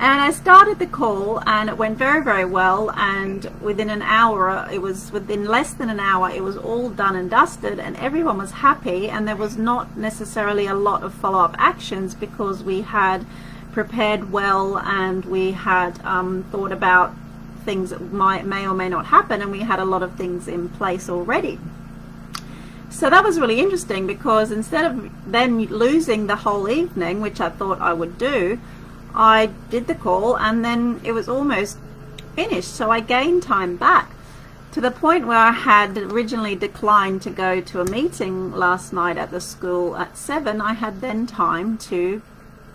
And 0.00 0.20
I 0.20 0.30
started 0.30 0.78
the 0.78 0.86
call 0.86 1.42
and 1.44 1.68
it 1.68 1.76
went 1.76 1.98
very, 1.98 2.22
very 2.22 2.44
well. 2.44 2.92
And 2.92 3.50
within 3.60 3.90
an 3.90 4.00
hour, 4.02 4.68
it 4.70 4.80
was 4.80 5.10
within 5.10 5.44
less 5.44 5.74
than 5.74 5.90
an 5.90 5.98
hour, 5.98 6.30
it 6.30 6.44
was 6.44 6.56
all 6.56 6.88
done 6.88 7.16
and 7.16 7.28
dusted 7.28 7.80
and 7.80 7.96
everyone 7.96 8.38
was 8.38 8.52
happy. 8.52 9.10
And 9.10 9.26
there 9.26 9.34
was 9.34 9.56
not 9.56 9.96
necessarily 9.96 10.66
a 10.66 10.74
lot 10.74 11.02
of 11.02 11.12
follow 11.12 11.40
up 11.40 11.56
actions 11.58 12.14
because 12.14 12.62
we 12.62 12.82
had 12.82 13.26
prepared 13.72 14.30
well 14.30 14.78
and 14.78 15.24
we 15.24 15.50
had 15.50 16.00
um, 16.04 16.44
thought 16.52 16.70
about 16.70 17.12
things 17.64 17.90
that 17.90 18.12
might, 18.12 18.46
may 18.46 18.68
or 18.68 18.74
may 18.74 18.88
not 18.88 19.06
happen 19.06 19.42
and 19.42 19.50
we 19.50 19.60
had 19.60 19.80
a 19.80 19.84
lot 19.84 20.04
of 20.04 20.14
things 20.14 20.46
in 20.46 20.68
place 20.68 21.08
already. 21.08 21.58
So 22.88 23.10
that 23.10 23.24
was 23.24 23.38
really 23.38 23.58
interesting 23.58 24.06
because 24.06 24.52
instead 24.52 24.84
of 24.84 25.10
then 25.30 25.58
losing 25.66 26.28
the 26.28 26.36
whole 26.36 26.68
evening, 26.68 27.20
which 27.20 27.40
I 27.40 27.48
thought 27.50 27.80
I 27.80 27.92
would 27.92 28.16
do, 28.16 28.58
I 29.18 29.46
did 29.68 29.88
the 29.88 29.96
call 29.96 30.38
and 30.38 30.64
then 30.64 31.00
it 31.02 31.10
was 31.10 31.28
almost 31.28 31.76
finished. 32.36 32.72
So 32.72 32.92
I 32.92 33.00
gained 33.00 33.42
time 33.42 33.76
back 33.76 34.12
to 34.70 34.80
the 34.80 34.92
point 34.92 35.26
where 35.26 35.38
I 35.38 35.50
had 35.50 35.98
originally 35.98 36.54
declined 36.54 37.22
to 37.22 37.30
go 37.30 37.60
to 37.60 37.80
a 37.80 37.84
meeting 37.84 38.52
last 38.52 38.92
night 38.92 39.18
at 39.18 39.32
the 39.32 39.40
school 39.40 39.96
at 39.96 40.16
7. 40.16 40.60
I 40.60 40.74
had 40.74 41.00
then 41.00 41.26
time 41.26 41.76
to 41.78 42.22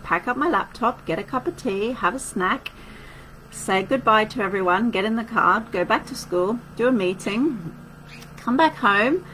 pack 0.04 0.28
up 0.28 0.36
my 0.36 0.50
laptop, 0.50 1.06
get 1.06 1.18
a 1.18 1.24
cup 1.24 1.48
of 1.48 1.56
tea, 1.56 1.94
have 1.94 2.14
a 2.14 2.20
snack, 2.20 2.72
say 3.50 3.82
goodbye 3.82 4.26
to 4.26 4.42
everyone, 4.42 4.92
get 4.92 5.06
in 5.06 5.16
the 5.16 5.24
car, 5.24 5.66
go 5.72 5.86
back 5.86 6.06
to 6.08 6.16
school, 6.16 6.60
do 6.76 6.90
a 6.90 6.92
meeting, 6.92 7.74
come 8.36 8.58
back 8.58 8.76
home, 8.76 9.26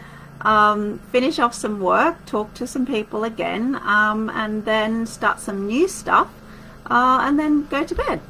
um, 0.42 1.00
finish 1.12 1.40
off 1.40 1.56
some 1.56 1.80
work, 1.80 2.24
talk 2.28 2.54
to 2.54 2.68
some 2.68 2.86
people 2.86 3.24
again, 3.24 3.76
um, 3.78 4.30
and 4.30 4.66
then 4.66 5.08
start 5.08 5.40
some 5.40 5.66
new 5.66 5.88
stuff 5.88 6.30
uh, 6.86 7.20
and 7.22 7.40
then 7.40 7.66
go 7.68 7.84
to 7.84 7.96
bed. 7.96 8.22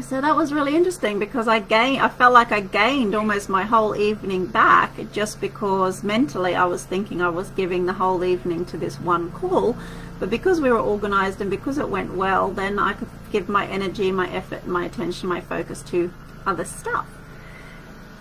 So 0.00 0.22
that 0.22 0.36
was 0.36 0.54
really 0.54 0.74
interesting 0.74 1.18
because 1.18 1.46
I 1.46 1.58
gained, 1.60 2.00
I 2.00 2.08
felt 2.08 2.32
like 2.32 2.50
I 2.50 2.60
gained 2.60 3.14
almost 3.14 3.50
my 3.50 3.64
whole 3.64 3.94
evening 3.94 4.46
back 4.46 4.92
just 5.12 5.38
because 5.38 6.02
mentally 6.02 6.54
I 6.54 6.64
was 6.64 6.84
thinking 6.84 7.20
I 7.20 7.28
was 7.28 7.50
giving 7.50 7.84
the 7.84 7.92
whole 7.92 8.24
evening 8.24 8.64
to 8.66 8.78
this 8.78 8.98
one 8.98 9.30
call. 9.32 9.76
But 10.18 10.30
because 10.30 10.62
we 10.62 10.70
were 10.70 10.78
organized 10.78 11.42
and 11.42 11.50
because 11.50 11.76
it 11.76 11.90
went 11.90 12.14
well, 12.14 12.50
then 12.50 12.78
I 12.78 12.94
could 12.94 13.08
give 13.30 13.50
my 13.50 13.66
energy, 13.66 14.10
my 14.10 14.30
effort, 14.30 14.66
my 14.66 14.86
attention, 14.86 15.28
my 15.28 15.42
focus 15.42 15.82
to 15.82 16.12
other 16.46 16.64
stuff. 16.64 17.06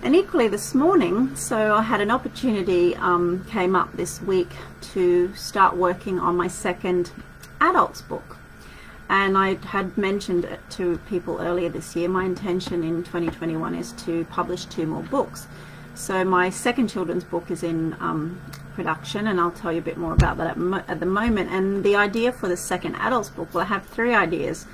And 0.04 0.14
equally 0.14 0.50
this 0.50 0.76
morning, 0.76 1.36
so 1.38 1.76
I 1.76 1.84
had 1.84 2.02
an 2.02 2.12
opportunity 2.12 2.96
um, 2.98 3.46
came 3.50 3.76
up 3.78 3.94
this 3.94 4.22
week 4.22 4.50
to 4.94 5.34
start 5.36 5.78
working 5.78 6.20
on 6.20 6.36
my 6.36 6.48
second 6.48 7.12
adults 7.62 8.02
book 8.02 8.41
and 9.12 9.38
I 9.38 9.56
had 9.56 9.98
mentioned 9.98 10.46
it 10.46 10.62
to 10.72 10.98
people 11.10 11.40
earlier 11.42 11.68
this 11.68 11.98
year. 11.98 12.08
My 12.08 12.24
intention 12.24 12.82
in 12.82 13.04
2021 13.04 13.76
is 13.76 13.92
to 14.04 14.24
publish 14.26 14.64
two 14.64 14.88
more 14.88 15.04
books. 15.04 15.48
So 15.96 16.24
my 16.24 16.50
second 16.50 16.88
children's 16.88 17.26
book 17.26 17.52
is 17.52 17.62
in 17.62 17.94
um, 18.00 18.40
production, 18.74 19.28
and 19.28 19.38
I'll 19.38 19.52
tell 19.52 19.74
you 19.74 19.80
a 19.80 19.82
bit 19.82 19.98
more 19.98 20.14
about 20.14 20.38
that 20.38 20.58
at, 20.58 20.90
at, 20.90 21.00
the 21.02 21.06
moment. 21.06 21.52
And 21.52 21.84
the 21.84 21.98
idea 21.98 22.32
for 22.32 22.48
the 22.48 22.56
second 22.56 22.96
adults 22.96 23.28
book, 23.28 23.54
well, 23.54 23.66
I 23.66 23.68
have 23.68 23.86
three 23.86 24.14
ideas. 24.14 24.66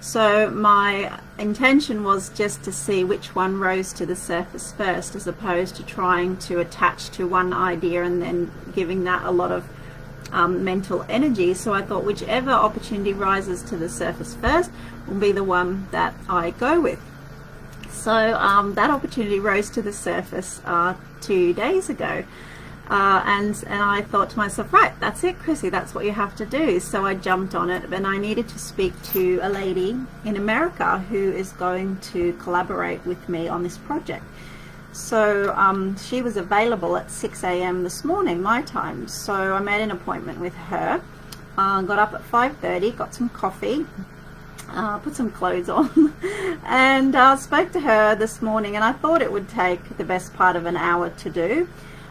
So 0.00 0.50
my 0.50 1.18
intention 1.38 2.04
was 2.04 2.28
just 2.28 2.62
to 2.64 2.72
see 2.72 3.04
which 3.04 3.34
one 3.34 3.58
rose 3.58 3.94
to 3.94 4.04
the 4.04 4.14
surface 4.14 4.70
first, 4.70 5.16
as 5.16 5.26
opposed 5.26 5.76
to 5.76 5.82
trying 5.82 6.36
to 6.40 6.60
attach 6.60 7.08
to 7.12 7.26
one 7.26 7.54
idea 7.54 8.04
and 8.04 8.20
then 8.20 8.52
giving 8.74 9.04
that 9.04 9.24
a 9.24 9.30
lot 9.30 9.50
of 9.50 9.64
um, 10.32 10.64
mental 10.64 11.04
energy. 11.08 11.54
So 11.54 11.72
I 11.72 11.82
thought 11.82 12.04
whichever 12.04 12.50
opportunity 12.50 13.12
rises 13.12 13.62
to 13.64 13.76
the 13.76 13.88
surface 13.88 14.34
first 14.34 14.70
will 15.06 15.16
be 15.16 15.32
the 15.32 15.44
one 15.44 15.88
that 15.90 16.14
I 16.28 16.50
go 16.50 16.80
with. 16.80 17.00
So 17.90 18.34
um, 18.34 18.74
that 18.74 18.90
opportunity 18.90 19.40
rose 19.40 19.70
to 19.70 19.82
the 19.82 19.92
surface 19.92 20.60
uh, 20.64 20.94
two 21.20 21.52
days 21.52 21.90
ago. 21.90 22.24
Uh, 22.88 23.22
and 23.26 23.64
and 23.66 23.82
I 23.82 24.00
thought 24.00 24.30
to 24.30 24.38
myself, 24.38 24.72
right, 24.72 24.98
that's 24.98 25.22
it, 25.22 25.38
Chrissy, 25.38 25.68
that's 25.68 25.94
what 25.94 26.06
you 26.06 26.12
have 26.12 26.34
to 26.36 26.46
do. 26.46 26.80
So 26.80 27.04
I 27.04 27.14
jumped 27.14 27.54
on 27.54 27.68
it, 27.68 27.84
and 27.92 28.06
I 28.06 28.16
needed 28.16 28.48
to 28.48 28.58
speak 28.58 28.94
to 29.12 29.40
a 29.42 29.48
lady 29.50 29.94
in 30.24 30.36
America 30.36 30.98
who 31.10 31.32
is 31.32 31.52
going 31.52 31.98
to 32.12 32.32
collaborate 32.34 33.04
with 33.04 33.28
me 33.28 33.46
on 33.46 33.62
this 33.62 33.76
project. 33.76 34.24
So 34.92 35.54
um, 35.54 35.96
she 35.96 36.22
was 36.22 36.36
available 36.36 36.96
at 36.96 37.10
6 37.10 37.44
a.m. 37.44 37.82
this 37.82 38.04
morning, 38.04 38.42
my 38.42 38.62
time. 38.62 39.08
So 39.08 39.34
I 39.34 39.60
made 39.60 39.80
an 39.82 39.90
appointment 39.90 40.40
with 40.40 40.54
her. 40.54 41.02
Uh, 41.56 41.82
got 41.82 41.98
up 41.98 42.14
at 42.14 42.22
5.30, 42.22 42.96
got 42.96 43.14
some 43.14 43.28
coffee, 43.30 43.84
uh, 44.70 44.98
put 44.98 45.16
some 45.16 45.30
clothes 45.30 45.68
on, 45.68 46.14
and 46.64 47.16
uh, 47.16 47.36
spoke 47.36 47.72
to 47.72 47.80
her 47.80 48.14
this 48.14 48.40
morning. 48.40 48.76
And 48.76 48.84
I 48.84 48.92
thought 48.92 49.22
it 49.22 49.32
would 49.32 49.48
take 49.48 49.96
the 49.98 50.04
best 50.04 50.34
part 50.34 50.56
of 50.56 50.66
an 50.66 50.76
hour 50.76 51.10
to 51.10 51.30
do. 51.30 51.68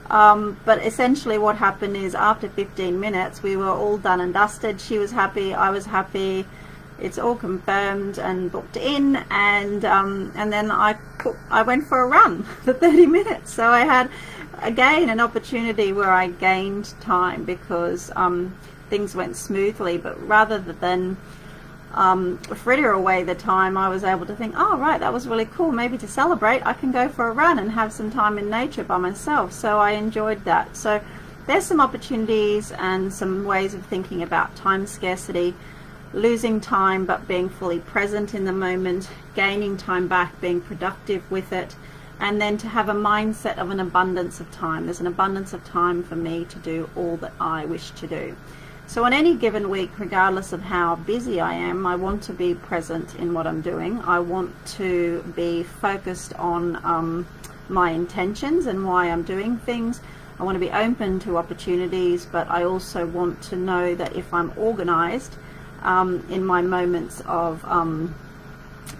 Um, 0.10 0.58
but 0.64 0.86
essentially 0.86 1.38
what 1.38 1.58
happened 1.58 1.98
is 1.98 2.16
after 2.16 2.48
15 2.50 3.00
minutes, 3.00 3.44
we 3.44 3.58
were 3.58 3.70
all 3.70 3.98
done 3.98 4.22
and 4.22 4.34
dusted. 4.34 4.80
She 4.80 4.98
was 4.98 5.12
happy, 5.12 5.54
I 5.54 5.70
was 5.70 5.86
happy 5.86 6.46
it's 7.00 7.18
all 7.18 7.36
confirmed 7.36 8.18
and 8.18 8.52
booked 8.52 8.78
in 8.78 9.18
and 9.30 9.86
um, 9.86 10.32
and 10.36 10.52
then 10.52 10.72
I 10.72 10.94
I 11.50 11.62
went 11.62 11.88
for 11.88 12.02
a 12.02 12.08
run 12.08 12.44
for 12.64 12.74
30 12.74 13.06
minutes. 13.06 13.54
So 13.54 13.70
I 13.70 13.82
had 13.82 14.10
again 14.62 15.10
an 15.10 15.20
opportunity 15.20 15.94
where 15.94 16.12
I 16.12 16.28
gained 16.28 16.94
time 17.00 17.44
because 17.44 18.12
um, 18.16 18.56
things 18.90 19.16
went 19.16 19.36
smoothly. 19.36 19.98
But 19.98 20.22
rather 20.28 20.60
than 20.60 21.18
um, 21.94 22.38
fritter 22.40 22.92
away 22.92 23.24
the 23.24 23.36
time 23.36 23.78
I 23.78 23.90
was 23.90 24.04
able 24.04 24.26
to 24.26 24.36
think 24.36 24.54
oh 24.58 24.78
right 24.78 25.00
that 25.00 25.14
was 25.14 25.28
really 25.28 25.46
cool. 25.46 25.72
Maybe 25.72 25.98
to 26.00 26.08
celebrate 26.08 26.66
I 26.66 26.74
can 26.74 26.92
go 26.92 27.10
for 27.10 27.28
a 27.28 27.32
run 27.32 27.60
and 27.60 27.72
have 27.72 27.92
some 27.92 28.12
time 28.12 28.38
in 28.38 28.50
nature 28.50 28.84
by 28.84 28.98
myself. 28.98 29.54
So 29.54 29.80
I 29.80 29.92
enjoyed 29.92 30.44
that. 30.46 30.76
So 30.76 31.02
there's 31.48 31.66
some 31.66 31.80
opportunities 31.80 32.72
and 32.74 33.12
some 33.12 33.46
ways 33.46 33.74
of 33.74 33.86
thinking 33.86 34.22
about 34.22 34.56
time 34.56 34.86
scarcity 34.86 35.56
losing 36.14 36.60
time 36.60 37.06
but 37.06 37.28
being 37.28 37.50
fully 37.50 37.80
present 37.80 38.34
in 38.34 38.46
the 38.46 38.52
moment, 38.52 39.10
gaining 39.36 39.78
time 39.78 40.08
back, 40.08 40.40
being 40.42 40.62
productive 40.62 41.30
with 41.30 41.52
it, 41.52 41.76
and 42.20 42.42
then 42.42 42.58
to 42.58 42.68
have 42.68 42.90
a 42.90 42.94
mindset 42.94 43.58
of 43.58 43.70
an 43.70 43.80
abundance 43.80 44.40
of 44.40 44.52
time. 44.52 44.86
There's 44.86 45.00
an 45.00 45.08
abundance 45.08 45.54
of 45.54 45.64
time 45.64 46.04
for 46.04 46.16
me 46.16 46.46
to 46.46 46.58
do 46.60 46.90
all 46.96 47.18
that 47.18 47.34
I 47.40 47.66
wish 47.66 47.92
to 47.92 48.08
do. 48.08 48.36
So 48.88 49.04
on 49.04 49.12
any 49.12 49.36
given 49.36 49.70
week, 49.70 49.92
regardless 50.00 50.54
of 50.54 50.62
how 50.62 50.96
busy 50.96 51.42
I 51.42 51.54
am, 51.54 51.86
I 51.86 51.96
want 51.96 52.24
to 52.24 52.34
be 52.34 52.56
present 52.56 53.16
in 53.16 53.34
what 53.34 53.46
I'm 53.46 53.62
doing. 53.62 54.00
I 54.02 54.20
want 54.20 54.54
to 54.78 55.22
be 55.36 55.64
focused 55.64 56.34
on 56.36 56.78
um, 56.86 57.28
my 57.68 57.92
intentions 57.92 58.66
and 58.66 58.86
why 58.86 59.10
I'm 59.12 59.24
doing 59.24 59.58
things. 59.58 60.00
I 60.40 60.44
want 60.44 60.56
to 60.56 60.60
be 60.60 60.72
open 60.72 61.20
to 61.22 61.38
opportunities, 61.38 62.26
but 62.26 62.50
I 62.50 62.64
also 62.64 63.06
want 63.06 63.42
to 63.44 63.58
know 63.58 63.94
that 63.96 64.16
if 64.16 64.34
I'm 64.34 64.54
organized, 64.56 65.36
um, 65.88 66.26
in 66.30 66.46
my 66.46 66.62
moments 66.62 67.22
of 67.26 67.64
um, 67.66 68.14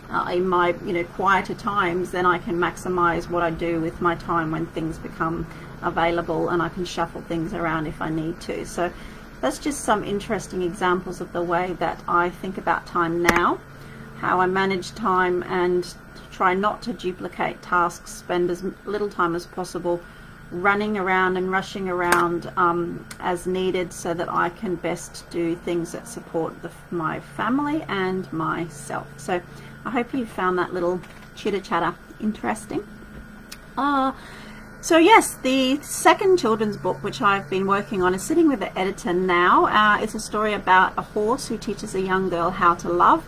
uh, 0.10 0.32
in 0.34 0.48
my 0.48 0.70
you 0.86 0.94
know 0.94 1.04
quieter 1.04 1.54
times 1.54 2.12
then 2.12 2.26
I 2.26 2.38
can 2.38 2.58
maximize 2.58 3.30
what 3.30 3.44
I 3.44 3.52
do 3.52 3.82
with 3.82 4.00
my 4.02 4.16
time 4.16 4.52
when 4.52 4.66
things 4.68 4.98
become 4.98 5.46
available 5.82 6.50
and 6.50 6.62
I 6.62 6.70
can 6.70 6.86
shuffle 6.86 7.22
things 7.22 7.54
around 7.54 7.88
if 7.88 8.02
I 8.02 8.10
need 8.10 8.40
to. 8.42 8.66
So 8.66 8.92
that's 9.42 9.60
just 9.60 9.82
some 9.82 10.04
interesting 10.04 10.64
examples 10.64 11.22
of 11.22 11.32
the 11.34 11.44
way 11.44 11.74
that 11.80 12.02
I 12.08 12.30
think 12.30 12.58
about 12.58 12.88
time 12.88 13.22
now 13.22 13.60
how 14.20 14.40
I 14.40 14.48
manage 14.48 14.96
time 14.96 15.44
and 15.44 15.94
try 16.32 16.54
not 16.54 16.82
to 16.84 16.94
duplicate 16.94 17.62
tasks 17.62 18.12
spend 18.12 18.50
as 18.50 18.64
little 18.86 19.10
time 19.10 19.36
as 19.36 19.46
possible 19.46 20.02
running 20.52 20.98
around 20.98 21.38
and 21.38 21.52
rushing 21.52 21.90
around 21.90 22.52
um, 22.58 23.06
as 23.20 23.46
needed 23.46 23.92
so 23.92 24.14
that 24.14 24.30
I 24.30 24.50
can 24.50 24.76
best 24.76 25.30
do 25.30 25.56
things 25.56 25.92
that 25.92 26.08
support 26.08 26.62
the, 26.62 26.72
my 26.90 27.20
family 27.20 27.84
and 27.88 28.32
myself. 28.32 29.08
So 29.18 29.42
I 29.86 29.90
hope 29.90 30.14
you 30.14 30.26
found 30.26 30.58
that 30.60 30.74
little 30.74 31.02
chitter 31.36 31.60
chatter 31.60 31.96
interesting. 32.20 32.88
Uh, 33.78 34.14
so 34.80 34.98
yes, 34.98 35.34
the 35.36 35.82
second 35.82 36.38
children's 36.38 36.78
book 36.78 37.04
which 37.04 37.22
I've 37.22 37.50
been 37.50 37.68
working 37.68 38.02
on 38.02 38.16
is 38.16 38.24
sitting 38.24 38.48
with 38.48 38.60
the 38.60 38.78
editor 38.78 39.12
now. 39.12 39.66
Uh, 39.66 40.02
it's 40.02 40.16
a 40.16 40.20
story 40.20 40.54
about 40.54 40.94
a 40.98 41.02
horse 41.02 41.48
who 41.48 41.58
teaches 41.58 41.94
a 41.94 42.02
young 42.02 42.30
girl 42.30 42.52
how 42.52 42.74
to 42.76 42.90
love. 42.90 43.28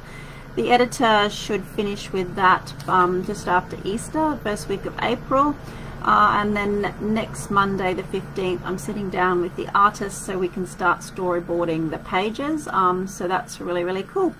The 0.55 0.71
editor 0.71 1.29
should 1.29 1.63
finish 1.63 2.11
with 2.11 2.35
that 2.35 2.73
um, 2.87 3.25
just 3.25 3.47
after 3.47 3.77
Easter, 3.83 4.39
first 4.43 4.67
week 4.67 4.85
of 4.85 4.95
April. 5.01 5.55
Uh, 6.01 6.37
and 6.39 6.55
then 6.55 6.93
next 7.01 7.51
Monday 7.51 7.93
the 7.93 8.03
15th 8.03 8.61
I'm 8.63 8.77
sitting 8.77 9.09
down 9.09 9.41
with 9.41 9.55
the 9.55 9.67
artist 9.77 10.25
so 10.25 10.37
we 10.37 10.47
can 10.47 10.65
start 10.65 10.99
storyboarding 10.99 11.91
the 11.91 11.97
pages. 11.99 12.67
Um, 12.69 13.07
so 13.07 13.27
that's 13.27 13.59
really 13.59 13.83
really 13.83 14.03
cool. 14.03 14.33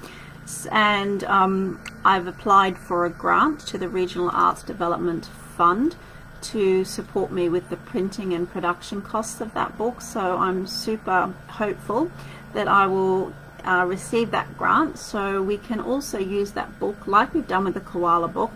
And 0.72 1.24
um, 1.26 1.80
I've 2.04 2.28
applied 2.28 2.78
for 2.78 3.06
a 3.06 3.10
grant 3.10 3.60
to 3.68 3.78
the 3.78 3.90
Regional 3.90 4.30
Arts 4.32 4.64
Development 4.64 5.26
Fund 5.26 5.96
to 6.42 6.86
support 6.86 7.32
me 7.32 7.50
with 7.50 7.70
the 7.70 7.78
printing 7.78 8.34
and 8.34 8.50
production 8.50 9.02
costs 9.02 9.42
of 9.42 9.54
that 9.54 9.78
book. 9.78 10.02
So 10.02 10.38
I'm 10.38 10.66
super 10.66 11.34
hopeful 11.48 12.12
that 12.54 12.68
I 12.68 12.88
will 12.88 13.34
uh, 13.66 13.86
receive 13.88 14.32
that 14.32 14.58
grant. 14.58 14.98
So 14.98 15.42
we 15.42 15.58
can 15.58 15.80
also 15.80 16.18
use 16.18 16.52
that 16.52 16.80
book 16.80 17.06
like 17.06 17.34
we've 17.34 17.48
done 17.48 17.66
with 17.66 17.74
the 17.74 17.82
koala 17.82 18.28
book 18.28 18.52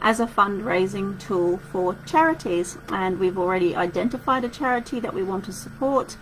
as 0.00 0.20
a 0.20 0.26
fundraising 0.26 1.18
tool 1.20 1.58
for 1.58 1.96
charities. 2.06 2.78
And 2.88 3.18
we've 3.18 3.38
already 3.38 3.76
identified 3.76 4.44
a 4.44 4.48
charity 4.48 5.00
that 5.00 5.14
we 5.14 5.22
want 5.22 5.44
to 5.46 5.52
support. 5.52 6.16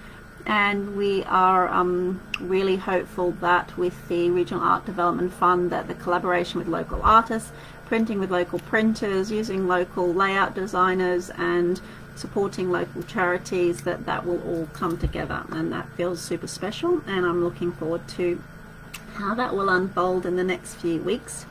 And 0.47 0.97
we 0.97 1.25
are 1.25 1.69
um, 1.69 2.21
really 2.41 2.77
hopeful 2.77 3.33
that 3.33 3.77
with 3.77 4.09
the 4.09 4.31
Regional 4.31 4.63
Art 4.63 4.87
Development 4.87 5.33
Fund 5.33 5.71
that 5.71 5.89
the 5.89 5.95
collaboration 5.95 6.59
with 6.59 6.69
local 6.69 7.03
artists, 7.03 7.53
printing 7.87 8.19
with 8.19 8.31
local 8.31 8.59
printers, 8.59 9.31
using 9.31 9.69
local 9.69 10.13
layout 10.13 10.55
designers 10.55 11.31
and 11.31 11.81
supporting 12.17 12.71
local 12.71 13.03
charities 13.03 13.83
that 13.83 14.07
that 14.07 14.27
will 14.27 14.43
all 14.43 14.67
come 14.73 14.99
together. 14.99 15.45
And 15.51 15.73
that 15.73 15.89
feels 15.97 16.21
super 16.21 16.47
special 16.47 17.03
and 17.07 17.25
I'm 17.25 17.45
looking 17.45 17.73
forward 17.73 18.07
to 18.09 18.43
how 19.15 19.35
that 19.35 19.55
will 19.55 19.69
unfold 19.69 20.27
in 20.27 20.37
the 20.37 20.45
next 20.45 20.75
few 20.75 21.01
weeks. 21.01 21.45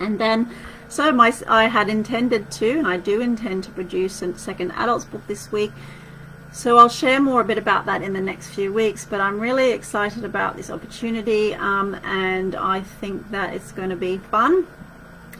And 0.00 0.18
then 0.18 0.52
so 0.92 1.10
my, 1.10 1.32
I 1.48 1.68
had 1.68 1.88
intended 1.88 2.50
to, 2.50 2.78
and 2.78 2.86
I 2.86 2.98
do 2.98 3.22
intend 3.22 3.64
to 3.64 3.70
produce 3.70 4.20
a 4.20 4.38
second 4.38 4.72
adults 4.72 5.06
book 5.06 5.26
this 5.26 5.50
week. 5.50 5.72
So 6.52 6.76
I'll 6.76 6.90
share 6.90 7.18
more 7.18 7.40
a 7.40 7.44
bit 7.44 7.56
about 7.56 7.86
that 7.86 8.02
in 8.02 8.12
the 8.12 8.20
next 8.20 8.48
few 8.48 8.74
weeks, 8.74 9.06
but 9.06 9.18
I'm 9.18 9.40
really 9.40 9.70
excited 9.72 10.22
about 10.22 10.54
this 10.54 10.68
opportunity 10.68 11.54
um, 11.54 11.94
and 12.04 12.54
I 12.54 12.82
think 12.82 13.30
that 13.30 13.54
it's 13.54 13.72
going 13.72 13.88
to 13.88 13.96
be 13.96 14.18
fun 14.18 14.66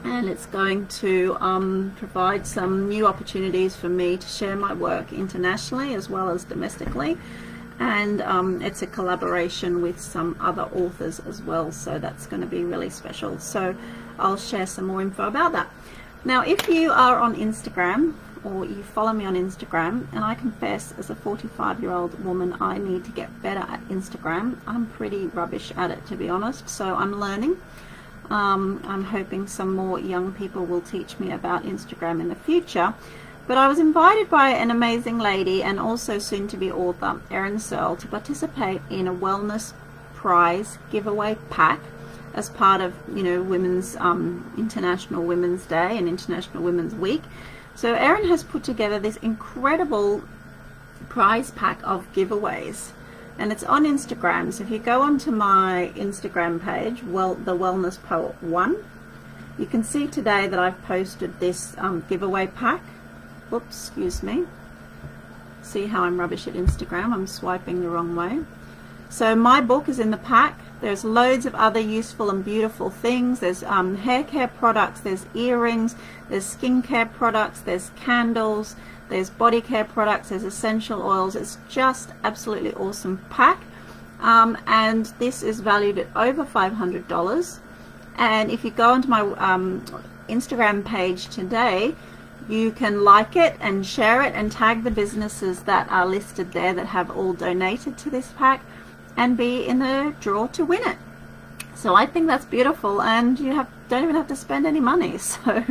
and 0.05 0.27
it's 0.27 0.47
going 0.47 0.87
to 0.87 1.37
um, 1.39 1.95
provide 1.99 2.47
some 2.47 2.89
new 2.89 3.07
opportunities 3.07 3.77
for 3.77 3.91
me 3.91 4.17
to 4.17 4.27
share 4.27 4.57
my 4.57 4.73
work 4.73 5.13
internationally 5.13 5.95
as 5.95 6.09
well 6.09 6.31
as 6.31 6.45
domestically 6.45 7.19
and 7.79 8.23
um, 8.23 8.63
it's 8.63 8.81
a 8.81 8.87
collaboration 8.87 9.83
with 9.83 10.01
some 10.01 10.37
other 10.41 10.63
authors 10.63 11.21
as 11.21 11.43
well 11.43 11.71
so 11.73 11.99
that's 11.99 12.27
going 12.27 12.41
to 12.41 12.47
be 12.47 12.65
really 12.65 12.91
special 12.91 13.39
so 13.39 13.75
I'll 14.19 14.37
share 14.37 14.67
some 14.67 14.87
more 14.87 15.01
info 15.01 15.27
about 15.27 15.53
that. 15.53 15.71
Now, 16.25 16.43
if 16.43 16.69
you 16.69 16.93
are 16.93 17.19
on 17.19 17.35
Instagram 17.35 18.15
or 18.45 18.65
you 18.65 18.83
follow 18.83 19.13
me 19.13 19.25
on 19.25 19.35
Instagram, 19.35 20.07
and 20.13 20.25
I 20.25 20.35
confess 20.35 20.93
as 20.99 21.11
a 21.11 21.15
45 21.15 21.81
year 21.81 21.93
old 21.93 22.25
woman, 22.25 22.57
I 22.61 22.79
need 22.79 23.05
to 23.05 23.11
get 23.11 23.43
better 23.43 23.61
at 23.61 23.87
Instagram. 23.89 24.59
I'm 24.67 24.87
pretty 24.87 25.27
rubbish 25.27 25.73
at 25.77 25.91
it, 25.91 26.07
to 26.07 26.17
be 26.17 26.29
honest, 26.29 26.69
so 26.69 26.95
I'm 26.95 27.19
learning. 27.19 27.57
Um, 28.31 28.81
I'm 28.85 29.05
hoping 29.05 29.47
some 29.47 29.75
more 29.75 29.99
young 29.99 30.33
people 30.33 30.65
will 30.65 30.81
teach 30.81 31.19
me 31.19 31.33
about 31.33 31.65
Instagram 31.65 32.21
in 32.21 32.29
the 32.29 32.35
future. 32.35 32.95
But 33.47 33.59
I 33.59 33.67
was 33.67 33.79
invited 33.79 34.31
by 34.31 34.51
an 34.51 34.71
amazing 34.71 35.19
lady 35.19 35.63
and 35.63 35.81
also 35.81 36.19
soon 36.19 36.47
to 36.49 36.57
be 36.57 36.71
author, 36.71 37.21
Erin 37.31 37.59
Searle, 37.59 37.97
to 37.97 38.07
participate 38.07 38.81
in 38.89 39.09
a 39.09 39.15
wellness 39.15 39.73
prize 40.15 40.79
giveaway 40.91 41.37
pack 41.51 41.81
as 42.35 42.49
part 42.49 42.81
of 42.81 42.95
you 43.15 43.23
know 43.23 43.43
Women's 43.43 43.97
um, 43.97 44.53
International 44.57 45.23
Women's 45.23 45.65
Day 45.67 45.97
and 45.97 46.09
International 46.09 46.63
Women's 46.63 46.95
Week. 46.95 47.23
So 47.75 47.95
Erin 47.95 48.29
has 48.29 48.43
put 48.45 48.63
together 48.65 48.99
this 48.99 49.17
incredible 49.17 50.23
prize 51.09 51.51
pack 51.51 51.81
of 51.83 52.11
giveaways 52.13 52.93
and 53.39 53.51
it's 53.51 53.65
on 53.65 53.85
Instagram. 53.85 54.53
So 54.53 54.65
if 54.65 54.71
you 54.71 54.79
go 54.79 55.03
onto 55.03 55.31
my 55.31 55.91
Instagram 55.97 56.63
page, 56.63 57.03
well, 57.03 57.35
the 57.35 57.57
Wellness 57.57 58.03
Poet 58.03 58.35
One, 58.43 58.77
you 59.59 59.67
can 59.67 59.85
see 59.85 60.07
today 60.07 60.47
that 60.47 60.59
I've 60.59 60.83
posted 60.83 61.41
this 61.41 61.75
um, 61.79 62.05
giveaway 62.09 62.47
pack. 62.47 62.83
Whoops, 63.51 63.89
excuse 63.89 64.23
me. 64.23 64.45
See 65.63 65.87
how 65.87 66.05
I'm 66.05 66.19
rubbish 66.19 66.47
at 66.47 66.55
Instagram? 66.55 67.13
I'm 67.13 67.27
swiping 67.27 67.81
the 67.81 67.89
wrong 67.89 68.17
way. 68.17 68.41
So 69.09 69.37
my 69.37 69.61
book 69.61 69.89
is 69.89 69.99
in 69.99 70.11
the 70.11 70.17
pack. 70.17 70.59
There's 70.83 71.05
loads 71.05 71.47
of 71.47 71.55
other 71.55 71.79
useful 71.79 72.29
and 72.29 72.45
beautiful 72.45 72.91
things. 72.91 73.39
There's 73.39 73.63
um, 73.63 73.95
hair 73.95 74.25
care 74.25 74.49
products, 74.49 74.99
there's 74.99 75.25
earrings, 75.33 75.95
there's 76.29 76.57
skincare 76.57 77.11
products, 77.13 77.61
there's 77.61 77.93
candles, 77.95 78.75
there's 79.09 79.31
body 79.31 79.61
care 79.61 79.85
products, 79.85 80.31
there's 80.31 80.43
essential 80.43 81.01
oils. 81.01 81.37
It's 81.37 81.59
just 81.69 82.11
absolutely 82.25 82.75
awesome 82.75 83.25
pack. 83.31 83.63
Um, 84.19 84.59
and 84.67 85.07
this 85.21 85.45
is 85.45 85.61
valued 85.61 85.99
at 85.99 86.09
over 86.17 86.45
$500. 86.45 87.59
And 88.17 88.51
if 88.51 88.65
you 88.65 88.73
go 88.73 88.91
onto 88.91 89.07
my 89.07 89.21
um, 89.21 89.85
Instagram 90.29 90.85
page 90.85 91.29
today, 91.29 91.95
you 92.49 92.73
can 92.73 93.05
like 93.05 93.37
it 93.37 93.57
and 93.61 93.87
share 93.87 94.21
it 94.23 94.35
and 94.35 94.51
tag 94.51 94.83
the 94.83 94.91
businesses 94.91 95.63
that 95.63 95.89
are 95.93 96.07
listed 96.07 96.51
there 96.51 96.75
that 96.75 96.87
have 96.87 97.09
all 97.09 97.35
donated 97.35 97.97
to 97.99 98.11
this 98.11 98.33
pack 98.37 98.65
and 99.17 99.37
be 99.37 99.67
in 99.67 99.79
the 99.79 100.15
draw 100.21 100.47
to 100.49 100.65
win 100.65 100.83
it. 100.87 100.97
So 101.75 101.95
I 101.95 102.07
think 102.07 102.27
that's 102.27 102.45
beautiful 102.45 103.03
and 103.03 103.39
you 103.39 103.55
have 103.55 103.69
don't 103.89 104.05
even 104.05 104.15
have 104.15 104.29
to 104.29 104.37
spend 104.37 104.67
any 104.67 104.81
money. 104.81 105.19
So 105.19 105.65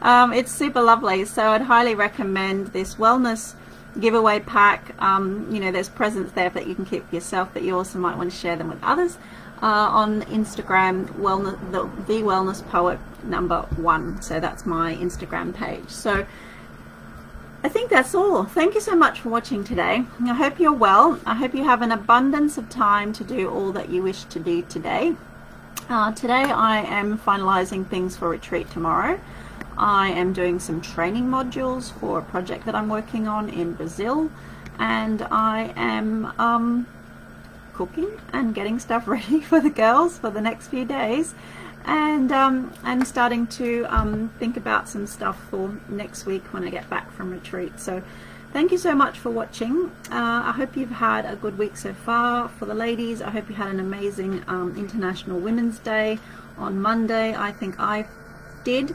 um, 0.00 0.32
it's 0.32 0.50
super 0.50 0.80
lovely. 0.80 1.24
So 1.24 1.50
I'd 1.50 1.62
highly 1.62 1.94
recommend 1.94 2.68
this 2.68 2.94
wellness 2.94 3.54
giveaway 4.00 4.40
pack. 4.40 4.94
Um, 5.00 5.48
you 5.50 5.60
know, 5.60 5.70
there's 5.70 5.88
presents 5.88 6.32
there 6.32 6.50
that 6.50 6.66
you 6.66 6.74
can 6.74 6.86
keep 6.86 7.08
for 7.08 7.14
yourself, 7.14 7.50
but 7.52 7.62
you 7.62 7.76
also 7.76 7.98
might 7.98 8.16
want 8.16 8.30
to 8.30 8.36
share 8.36 8.56
them 8.56 8.68
with 8.68 8.82
others. 8.82 9.18
Uh, 9.60 9.90
on 9.90 10.22
Instagram, 10.22 11.08
wellness, 11.16 11.58
the, 11.72 11.82
the 12.06 12.22
Wellness 12.22 12.64
Poet 12.68 13.00
number 13.24 13.62
one. 13.76 14.22
So 14.22 14.38
that's 14.38 14.64
my 14.64 14.94
Instagram 14.94 15.52
page. 15.52 15.88
So 15.88 16.24
I 17.60 17.68
think 17.68 17.90
that's 17.90 18.14
all. 18.14 18.44
Thank 18.44 18.74
you 18.74 18.80
so 18.80 18.94
much 18.94 19.20
for 19.20 19.30
watching 19.30 19.64
today. 19.64 20.04
I 20.24 20.34
hope 20.34 20.60
you're 20.60 20.72
well. 20.72 21.18
I 21.26 21.34
hope 21.34 21.54
you 21.54 21.64
have 21.64 21.82
an 21.82 21.90
abundance 21.90 22.56
of 22.56 22.68
time 22.68 23.12
to 23.14 23.24
do 23.24 23.50
all 23.50 23.72
that 23.72 23.88
you 23.88 24.00
wish 24.00 24.22
to 24.24 24.38
do 24.38 24.62
today. 24.62 25.16
Uh, 25.88 26.12
today 26.12 26.44
I 26.44 26.82
am 26.82 27.18
finalizing 27.18 27.84
things 27.84 28.16
for 28.16 28.28
retreat 28.28 28.70
tomorrow. 28.70 29.18
I 29.76 30.10
am 30.10 30.32
doing 30.32 30.60
some 30.60 30.80
training 30.80 31.24
modules 31.24 31.90
for 31.90 32.20
a 32.20 32.22
project 32.22 32.64
that 32.66 32.76
I'm 32.76 32.88
working 32.88 33.26
on 33.26 33.48
in 33.48 33.72
Brazil 33.72 34.30
and 34.78 35.22
I 35.22 35.72
am 35.74 36.32
um, 36.38 36.86
cooking 37.74 38.20
and 38.32 38.54
getting 38.54 38.78
stuff 38.78 39.08
ready 39.08 39.40
for 39.40 39.60
the 39.60 39.70
girls 39.70 40.16
for 40.16 40.30
the 40.30 40.40
next 40.40 40.68
few 40.68 40.84
days 40.84 41.34
and 41.88 42.30
um, 42.32 42.72
I'm 42.82 43.02
starting 43.04 43.46
to 43.46 43.86
um, 43.88 44.30
think 44.38 44.58
about 44.58 44.88
some 44.88 45.06
stuff 45.06 45.42
for 45.50 45.74
next 45.88 46.26
week 46.26 46.44
when 46.52 46.62
I 46.62 46.70
get 46.70 46.88
back 46.90 47.10
from 47.10 47.30
retreat. 47.30 47.80
So 47.80 48.02
thank 48.52 48.70
you 48.72 48.78
so 48.78 48.94
much 48.94 49.18
for 49.18 49.30
watching. 49.30 49.90
Uh, 50.12 50.42
I 50.44 50.52
hope 50.52 50.76
you've 50.76 50.90
had 50.90 51.24
a 51.24 51.34
good 51.36 51.56
week 51.56 51.78
so 51.78 51.94
far. 51.94 52.50
For 52.50 52.66
the 52.66 52.74
ladies, 52.74 53.22
I 53.22 53.30
hope 53.30 53.48
you 53.48 53.54
had 53.54 53.68
an 53.68 53.80
amazing 53.80 54.44
um, 54.48 54.76
International 54.76 55.40
Women's 55.40 55.78
Day 55.78 56.18
on 56.58 56.78
Monday. 56.78 57.34
I 57.34 57.52
think 57.52 57.80
I 57.80 58.06
did 58.64 58.94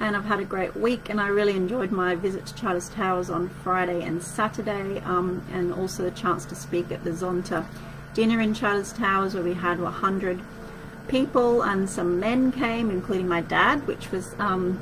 and 0.00 0.14
I've 0.14 0.26
had 0.26 0.40
a 0.40 0.44
great 0.44 0.76
week 0.76 1.08
and 1.08 1.20
I 1.20 1.28
really 1.28 1.56
enjoyed 1.56 1.92
my 1.92 2.14
visit 2.14 2.44
to 2.46 2.54
Charters 2.54 2.90
Towers 2.90 3.30
on 3.30 3.48
Friday 3.48 4.02
and 4.02 4.22
Saturday 4.22 4.98
um, 5.00 5.42
and 5.52 5.72
also 5.72 6.02
the 6.02 6.10
chance 6.10 6.44
to 6.46 6.54
speak 6.54 6.92
at 6.92 7.04
the 7.04 7.10
Zonta 7.10 7.64
dinner 8.12 8.40
in 8.40 8.52
Charters 8.52 8.92
Towers 8.92 9.32
where 9.34 9.42
we 9.42 9.54
had 9.54 9.80
100 9.80 10.40
people 11.08 11.62
and 11.62 11.88
some 11.88 12.20
men 12.20 12.52
came, 12.52 12.90
including 12.90 13.28
my 13.28 13.40
dad, 13.40 13.86
which 13.86 14.10
was 14.10 14.34
um, 14.38 14.80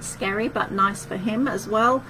scary 0.00 0.48
but 0.48 0.72
nice 0.72 1.04
for 1.04 1.16
him 1.16 1.48
as 1.48 1.68
well. 1.68 2.04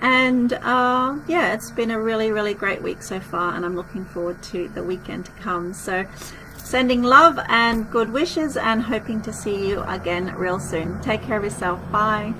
And 0.00 0.52
uh, 0.54 1.16
yeah, 1.28 1.52
it's 1.52 1.70
been 1.70 1.90
a 1.90 2.00
really, 2.00 2.32
really 2.32 2.54
great 2.54 2.82
week 2.82 3.02
so 3.02 3.20
far, 3.20 3.54
and 3.54 3.64
I'm 3.64 3.76
looking 3.76 4.04
forward 4.04 4.42
to 4.44 4.68
the 4.68 4.82
weekend 4.82 5.26
to 5.26 5.32
come. 5.32 5.74
So, 5.74 6.06
sending 6.56 7.02
love 7.02 7.38
and 7.48 7.90
good 7.90 8.10
wishes, 8.10 8.56
and 8.56 8.82
hoping 8.82 9.20
to 9.22 9.32
see 9.32 9.68
you 9.68 9.82
again 9.82 10.34
real 10.36 10.58
soon. 10.58 11.00
Take 11.02 11.22
care 11.22 11.36
of 11.36 11.44
yourself. 11.44 11.80
Bye. 11.92 12.32